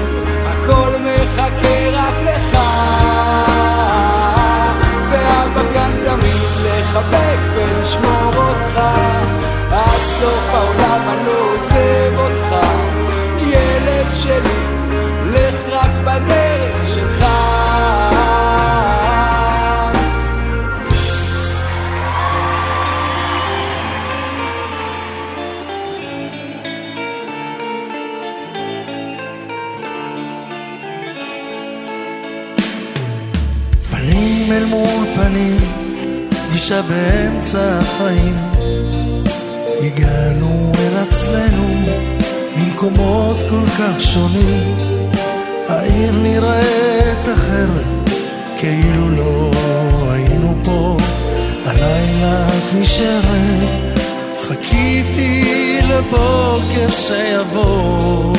הכל 0.47 0.91
מחכה 1.01 1.91
רק 1.93 2.15
לך. 2.25 2.54
לחבק 7.85 8.05
ולשמור 8.05 8.35
אותך. 8.37 8.81
עד 9.73 10.01
סוף 10.21 10.55
העולם 10.55 11.01
אני 11.09 11.33
עוזב 11.33 12.19
אותך. 12.19 12.57
ילד 13.39 14.07
שלי, 14.13 14.65
לך 15.33 15.75
רק 15.75 15.91
בדרך 16.05 16.44
פגישה 36.65 36.83
באמצע 36.83 37.79
החיים. 37.79 38.37
הגענו 39.83 40.73
אל 40.79 40.97
עצמנו 41.09 41.69
ממקומות 42.57 43.37
כל 43.51 43.67
כך 43.67 44.01
שונים. 44.01 44.77
העיר 45.69 46.13
נראית 46.13 47.29
אחרת 47.35 48.11
כאילו 48.59 49.11
לא 49.11 49.51
היינו 50.11 50.55
פה, 50.65 50.97
הלילה 51.67 52.47
את 52.49 52.75
נשארת, 52.81 53.99
חיכיתי 54.41 55.79
לבוקר 55.89 56.91
שיבוא. 56.91 58.35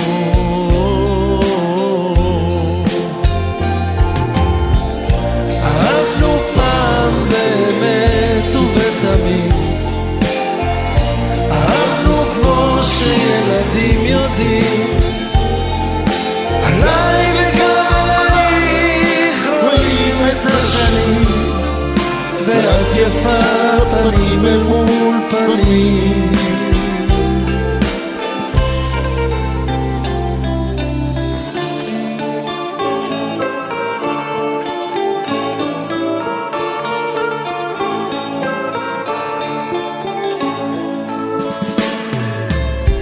יפה 23.08 23.86
פנים 23.92 24.46
אל 24.46 24.64
מול 24.64 25.16
פנים. 25.30 26.32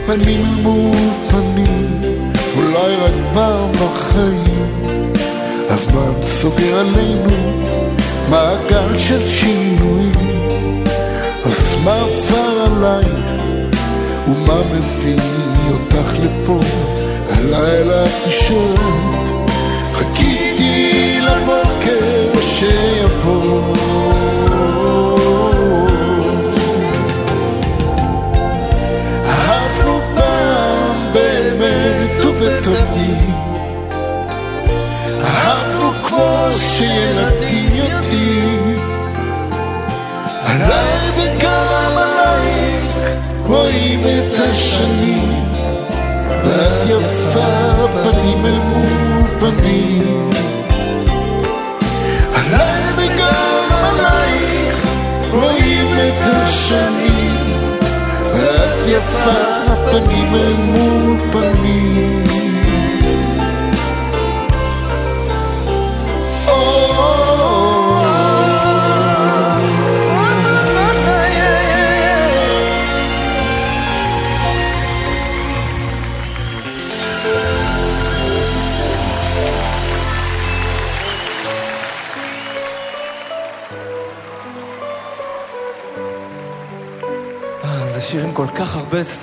פנים 0.06 0.46
אל 0.46 0.62
מול 0.62 0.96
פנים, 1.30 2.00
אולי 2.58 2.96
רק 2.96 3.12
פעם 3.34 3.72
בחיים. 3.72 5.14
הזמן 5.70 6.24
סוגר 6.24 6.80
עלינו 6.80 7.83
מעגל 8.34 8.98
של 8.98 9.30
שינויים. 9.30 10.84
אז 11.46 11.76
מה 11.84 12.02
עבר 12.02 12.66
עלייך, 12.66 13.44
ומה 14.28 14.62
מביא 14.72 15.20
אותך 15.72 16.14
לפה? 16.20 16.60
הלילה 17.30 18.06
את 18.06 18.32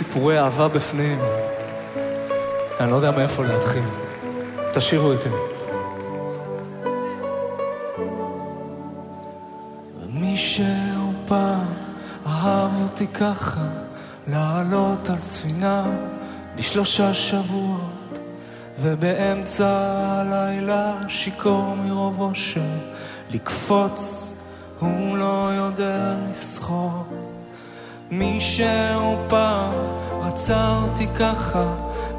סיפורי 0.01 0.41
אהבה 0.41 0.69
בפנים. 0.69 1.19
אני 2.81 2.91
לא 2.91 2.97
יודע 2.97 3.11
מאיפה 3.11 3.45
להתחיל. 3.45 3.83
תשאירו 4.73 5.13
איתי. 5.13 5.29
מישהו 10.13 11.13
פעם 11.27 11.67
אהב 12.27 12.83
אותי 12.83 13.07
ככה, 13.07 13.65
לעלות 14.29 15.11
על 15.11 15.19
ספינה 15.19 15.85
לשלושה 16.57 17.15
שבועות, 17.15 18.19
ובאמצע 18.79 19.69
הלילה 20.07 20.93
שיכור 21.09 21.75
מרוב 21.77 22.21
אושר, 22.21 22.61
לקפוץ, 23.31 24.33
הוא 24.79 25.17
לא 25.17 25.51
יודע 25.55 26.15
לשחות. 26.31 27.07
מישהו 28.11 29.17
פעם 29.29 29.60
רצה 30.51 30.79
אותי 30.83 31.07
ככה, 31.19 31.65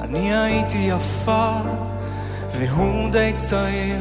אני 0.01 0.36
הייתי 0.36 0.77
יפה, 0.77 1.51
והוא 2.49 3.11
די 3.11 3.34
צעיר, 3.36 3.99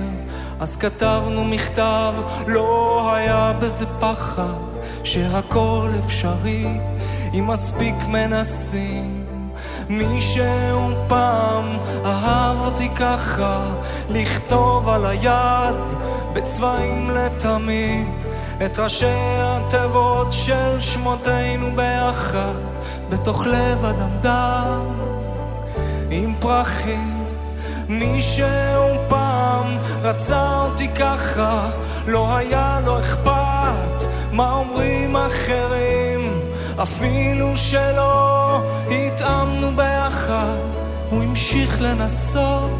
אז 0.60 0.76
כתבנו 0.76 1.44
מכתב, 1.44 2.14
לא 2.46 3.14
היה 3.14 3.52
בזה 3.60 3.86
פחד, 4.00 4.54
שהכל 5.04 5.90
אפשרי, 5.98 6.66
אם 7.34 7.46
מספיק 7.46 7.94
מנסים. 8.08 9.24
מישהו 9.88 10.90
פעם 11.08 11.78
אהב 12.04 12.60
אותי 12.60 12.88
ככה, 12.88 13.60
לכתוב 14.08 14.88
על 14.88 15.06
היד 15.06 15.96
בצבעים 16.32 17.10
לתמיד 17.10 18.26
את 18.64 18.78
ראשי 18.78 19.06
התיבות 19.38 20.32
של 20.32 20.80
שמותינו 20.80 21.76
ביחד 21.76 22.69
בתוך 23.08 23.46
לב 23.46 23.84
אדמדם 23.84 24.88
עם 26.10 26.34
פרחים. 26.40 27.24
מישהו 27.88 29.08
פעם 29.08 29.78
רצה 30.02 30.62
אותי 30.64 30.88
ככה, 30.88 31.70
לא 32.06 32.36
היה 32.36 32.80
לו 32.84 33.00
אכפת 33.00 34.04
מה 34.32 34.52
אומרים 34.52 35.16
אחרים, 35.16 36.40
אפילו 36.82 37.56
שלא 37.56 38.60
התאמנו 38.90 39.76
ביחד, 39.76 40.56
הוא 41.10 41.22
המשיך 41.22 41.82
לנסות 41.82 42.70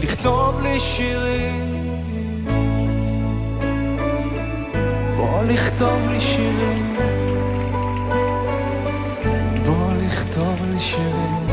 לכתוב 0.00 0.60
לי 0.60 0.80
שירים. 0.80 1.98
בוא 5.16 5.42
לכתוב 5.42 6.08
לי 6.10 6.20
שירים, 6.20 6.96
לכתוב 10.78 10.84
לי 10.84 10.84
שירים. 10.84 11.46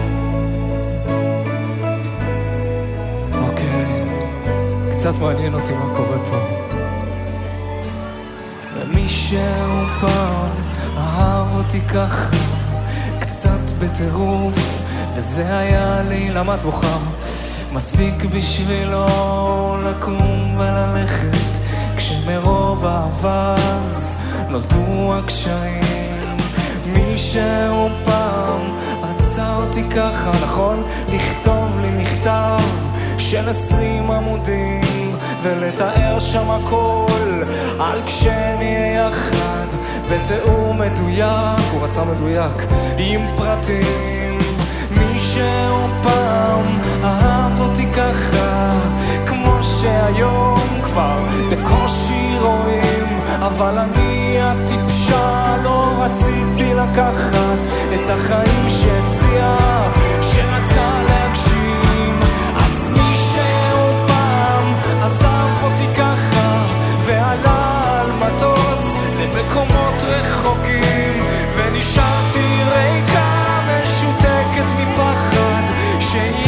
אוקיי, 3.34 4.04
קצת 4.92 5.14
מעניין 5.20 5.54
אותי 5.54 5.74
מה 5.74 5.96
קורה 5.96 6.18
פה. 6.30 6.38
ומישהו 8.76 9.86
פעם 10.02 10.52
אהב 10.98 11.56
אותי 11.56 11.82
ככה, 11.82 12.30
קצת 13.20 13.72
בטירוף, 13.80 14.82
וזה 15.16 15.58
היה 15.58 16.02
לי 16.10 16.30
למה 16.30 16.56
את 16.56 16.62
בוכה? 16.62 16.98
מספיק 17.74 18.26
בשבילו 18.26 19.08
לקום 19.90 20.58
וללכת, 20.58 21.60
כשמרוב 21.98 22.86
האבז 22.86 24.16
נולדו 24.50 25.14
הקשיים. 25.14 25.86
מישהו 26.86 27.90
פעם 28.04 28.62
רצה 29.36 29.56
אותי 29.56 29.84
ככה, 29.84 30.32
נכון? 30.44 30.84
לכתוב 31.10 31.82
לי 31.82 31.90
מכתב 32.04 32.60
של 33.18 33.50
עשרים 33.50 34.12
עמודים 34.12 35.16
ולתאר 35.42 36.20
שם 36.20 36.50
הכל 36.50 37.44
על 37.80 38.02
כשנהיה 38.06 39.08
יחד 39.08 39.68
בתיאור 40.12 40.74
מדויק, 40.74 41.66
הוא 41.72 41.84
רצה 41.84 42.04
מדויק, 42.06 42.66
עם 42.98 43.22
פרטים 43.38 44.40
מישהו 44.92 45.88
פעם 46.04 46.66
אהב 47.04 47.62
אותי 47.62 47.88
ככה 47.92 48.80
כמו 49.26 49.64
שהיום 49.64 50.82
כבר 50.84 51.20
בקושי 51.52 52.38
רואים 52.42 53.20
אבל 53.40 53.78
אני 53.78 54.15
הטיפשה 54.46 55.56
לא 55.64 55.94
רציתי 56.00 56.74
לקחת 56.74 57.68
את 57.94 58.10
החיים 58.10 58.70
שהציעה, 58.70 59.92
שרצה 60.22 61.04
להגשים. 61.10 62.20
אז 62.58 62.90
מישהו 62.90 64.08
פעם 64.08 64.74
עזב 65.02 65.64
אותי 65.64 65.88
ככה, 65.98 66.66
ועלה 67.06 68.02
על 68.02 68.12
מטוס 68.12 68.96
למקומות 69.20 70.04
רחוקים, 70.04 71.24
ונשארתי 71.56 72.64
ריקה 72.64 73.60
משותקת 73.68 74.72
מפחד 74.78 75.64
שהיא... 76.00 76.45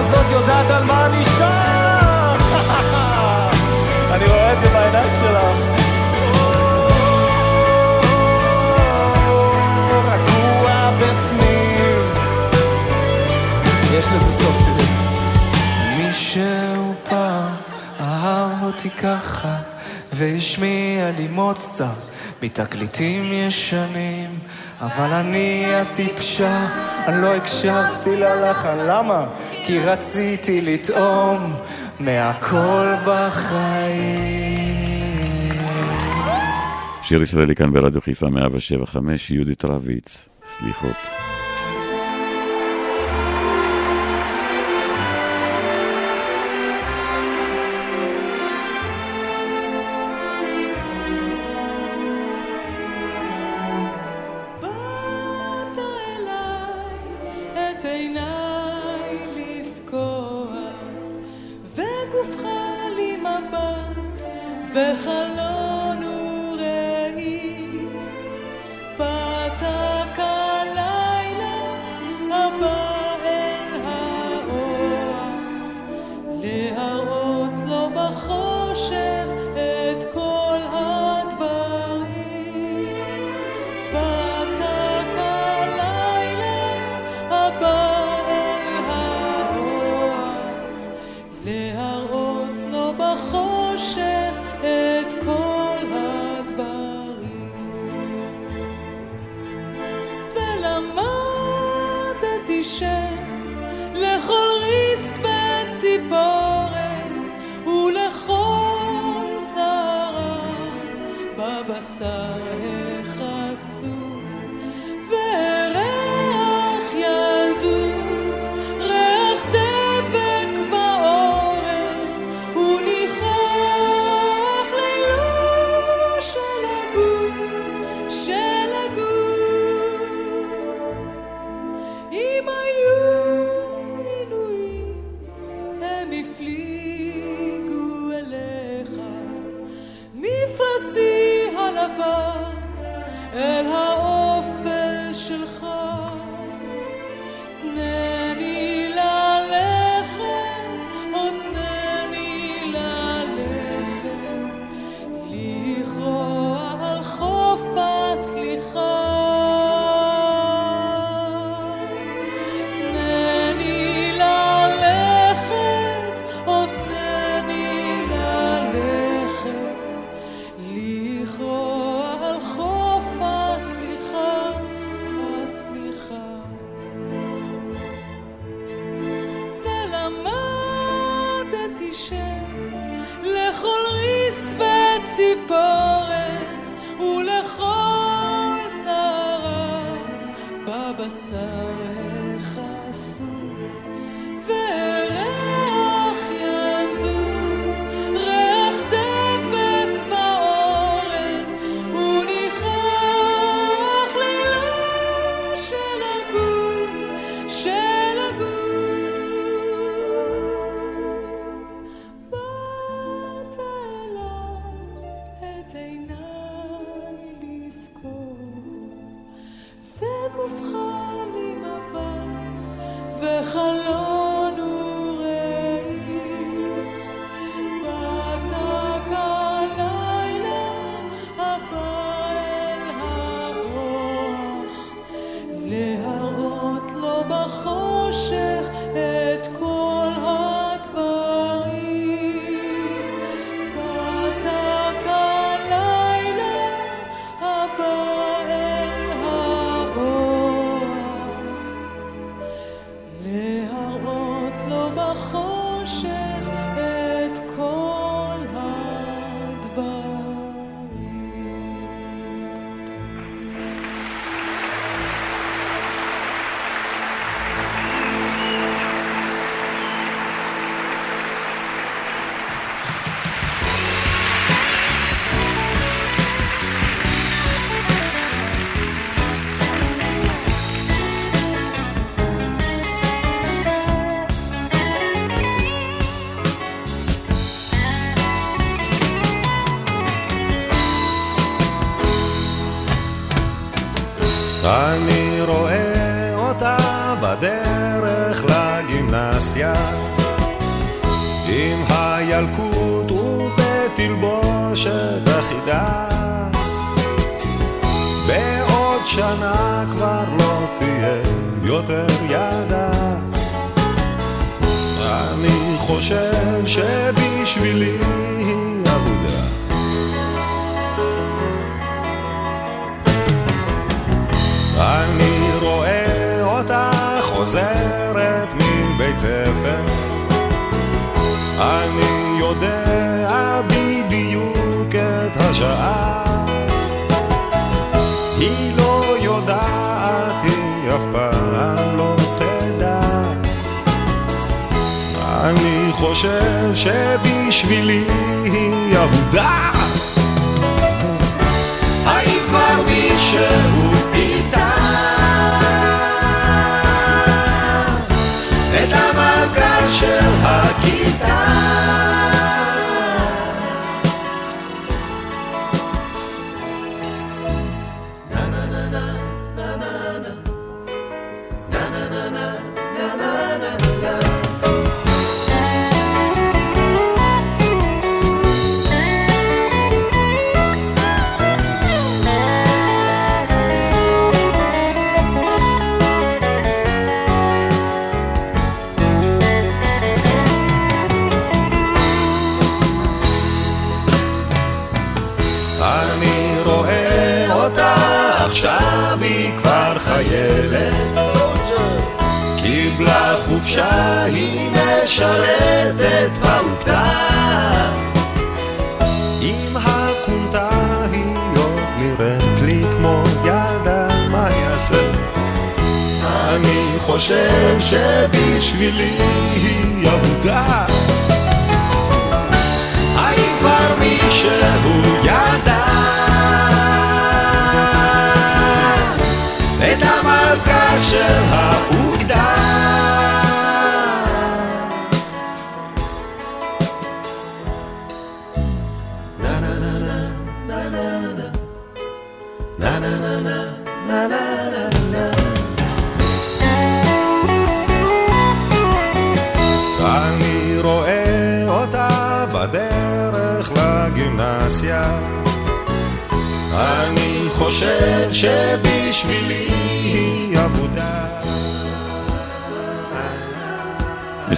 הזאת 0.00 0.30
יודעת 0.30 0.70
על 0.70 0.84
מה 0.84 1.06
אני 1.06 1.22
שם. 1.22 2.38
אני 4.14 4.24
רואה 4.24 4.52
את 4.52 4.60
זה 4.60 4.68
בעיניים 4.68 5.16
שלך. 5.20 5.80
יש 14.00 14.06
לזה 14.06 14.32
סוף, 14.32 14.62
תראי. 14.64 14.86
מישהו 15.96 16.94
פעם 17.08 17.54
אהב 18.00 18.62
אותי 18.62 18.90
ככה, 18.90 19.56
והשמיע 20.12 21.10
לי 21.18 21.28
מוצא 21.28 21.86
מתקליטים 22.42 23.32
ישנים, 23.32 24.38
אבל 24.80 25.12
אני 25.12 25.74
הטיפשה, 25.74 26.66
אני 27.06 27.22
לא 27.22 27.34
הקשבתי 27.34 28.16
ללחן, 28.16 28.78
למה? 28.78 29.26
כי 29.70 29.78
רציתי 29.78 30.60
לטעום 30.60 31.54
מהכל 32.00 32.86
בחיים. 33.06 34.40
שיר 37.02 37.22
ישראלי 37.22 37.54
כאן 37.54 37.72
ברדיו 37.72 38.00
חיפה 38.00 38.28
107 38.28 38.84
יהודית 39.30 39.64
רביץ, 39.64 40.28
סליחות. 40.44 41.19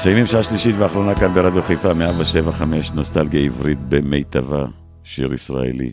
מסיימים 0.03 0.26
שעה 0.26 0.42
שלישית 0.42 0.74
ואחרונה 0.78 1.14
כאן 1.20 1.34
ברדיו 1.34 1.62
חיפה 1.62 1.94
175 1.94 2.90
נוסטלגיה 2.90 3.40
עברית 3.40 3.78
במיטבה, 3.88 4.66
שיר 5.05 5.32
ישראלי. 5.32 5.92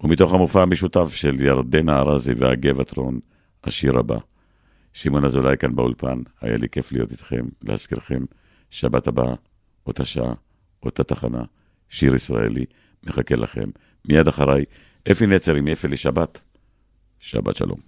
ומתוך 0.00 0.32
המופע 0.32 0.62
המשותף 0.62 1.14
של 1.14 1.40
ירדנה 1.40 1.98
ארזי 1.98 2.32
והגבעתרון, 2.32 3.20
השיר 3.64 3.98
הבא. 3.98 4.16
שמעון 4.92 5.24
אזולאי 5.24 5.56
כאן 5.56 5.74
באולפן, 5.74 6.18
היה 6.40 6.56
לי 6.56 6.68
כיף 6.68 6.92
להיות 6.92 7.10
איתכם, 7.10 7.44
להזכירכם, 7.62 8.24
שבת 8.70 9.06
הבאה, 9.06 9.34
אותה 9.86 10.04
שעה, 10.04 10.34
אותה 10.82 11.04
תחנה, 11.04 11.42
שיר 11.88 12.14
ישראלי, 12.14 12.64
מחכה 13.04 13.36
לכם. 13.36 13.68
מיד 14.08 14.28
אחריי, 14.28 14.64
אפי 15.12 15.26
נצר 15.26 15.54
עם 15.54 15.68
אפי 15.68 15.88
לשבת. 15.88 16.40
שבת 17.20 17.56
שלום. 17.56 17.78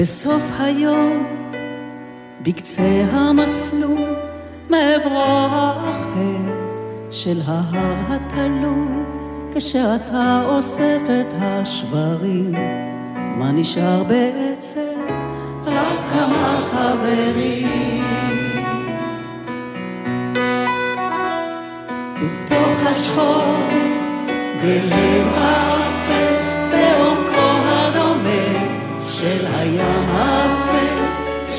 בסוף 0.00 0.42
היום, 0.58 1.26
בקצה 2.42 3.04
המסלול, 3.10 4.14
מעברו 4.70 5.22
האחר 5.22 6.52
של 7.10 7.40
ההר 7.46 7.94
התלול, 8.08 9.04
כשאתה 9.54 10.42
אוסף 10.44 11.00
את 11.20 11.34
השברים, 11.40 12.52
מה 13.12 13.52
נשאר 13.52 14.02
בעצם? 14.02 15.00
רק 15.66 15.98
כמה 16.12 16.60
חברים. 16.70 18.04
בתוך 22.16 22.86
השחור, 22.86 23.54
בלב 24.62 25.26
האפל, 25.34 26.34
בעומקו 26.70 27.50
הדומם 27.66 28.68
של 29.06 29.46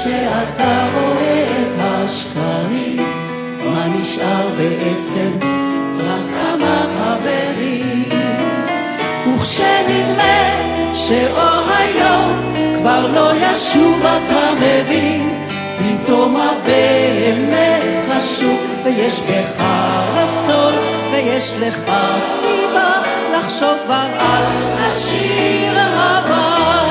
כשאתה 0.02 0.88
רואה 0.94 1.44
את 1.62 1.76
השקרים, 1.80 3.06
מה 3.66 3.88
נשאר 3.88 4.48
בעצם? 4.58 5.32
רק 6.00 6.22
כמה 6.34 6.84
חברים. 6.98 8.10
וכשנדמה 9.28 10.42
שאור 10.94 11.64
היום 11.78 12.54
כבר 12.78 13.12
לא 13.14 13.32
ישוב, 13.36 14.00
אתה 14.06 14.50
מבין, 14.56 15.30
פתאום 15.80 16.36
הבאמת 16.36 17.84
חשוב, 18.10 18.60
ויש 18.84 19.20
בך 19.20 19.64
רצון, 20.14 20.74
ויש 21.12 21.56
לך 21.60 21.92
סיבה 22.20 22.92
לחשוב 23.34 23.78
כבר 23.86 24.08
על 24.20 24.44
השיר 24.88 25.80
הבא. 25.80 26.91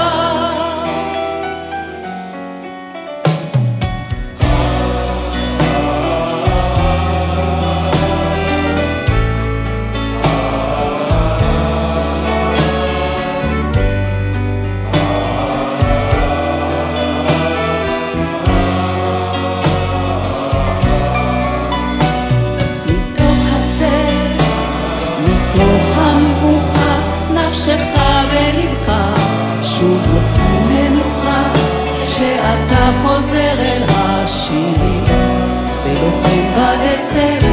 בעצב 37.15 37.47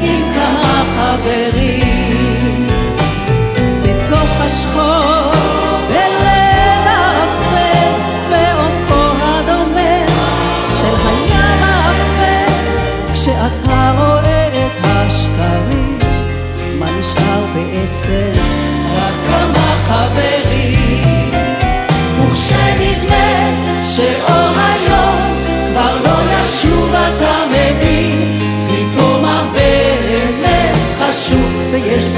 עם 0.00 0.22
כמה 0.34 0.84
חברים 0.96 2.66
בתוך 3.82 4.40
השכול. 4.40 4.93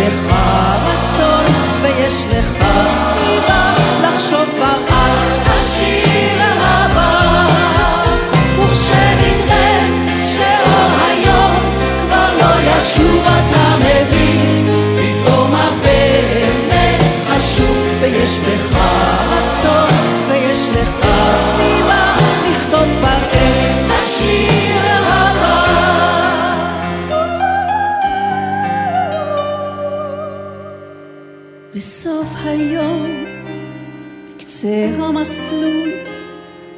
É 0.06 0.08
errar. 0.08 0.75
מסלול 35.46 35.90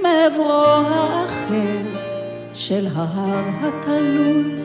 מעברו 0.02 0.52
האחר 0.52 1.98
של 2.54 2.86
ההר 2.96 3.44
התלול 3.62 4.58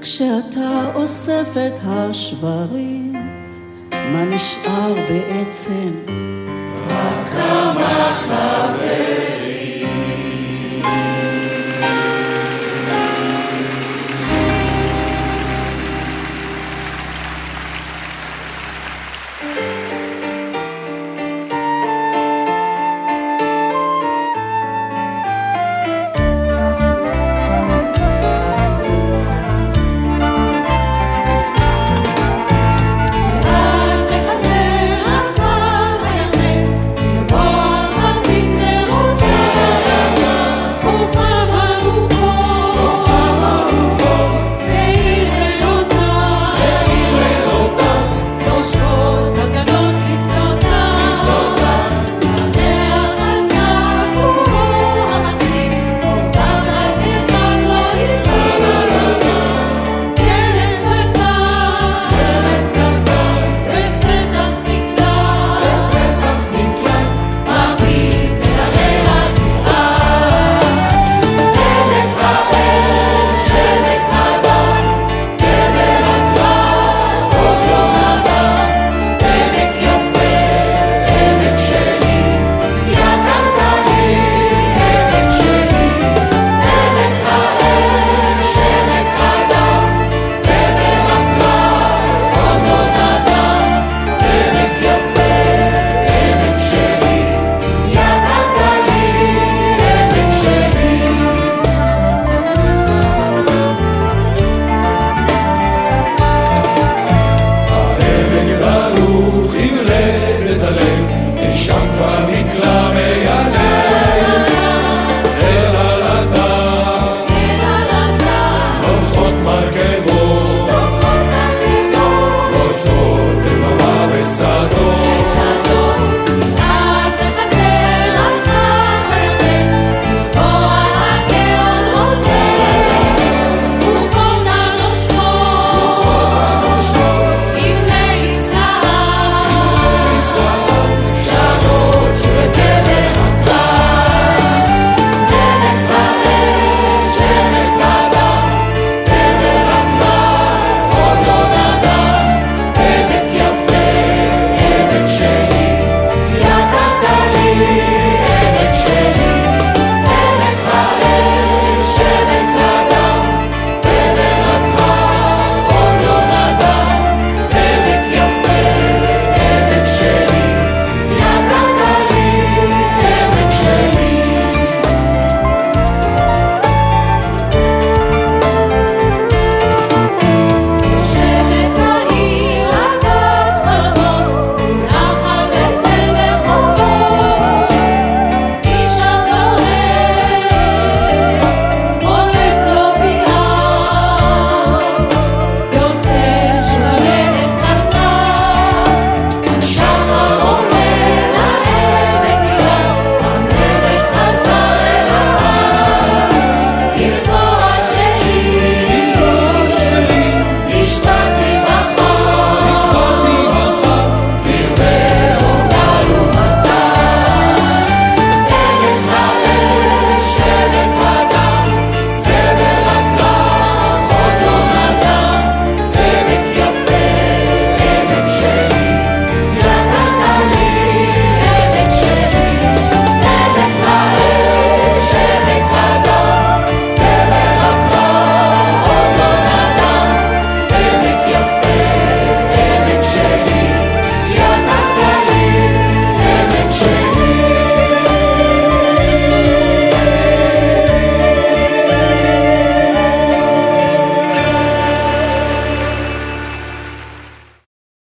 כשאתה 0.00 0.90
אוסף 0.94 1.48
את 1.66 1.78
השברים 1.84 3.12
מה 3.92 4.24
נשאר 4.24 4.94
בעצם? 5.08 5.92
רק 6.88 7.32
כמה 7.32 8.14
חברים 8.14 9.21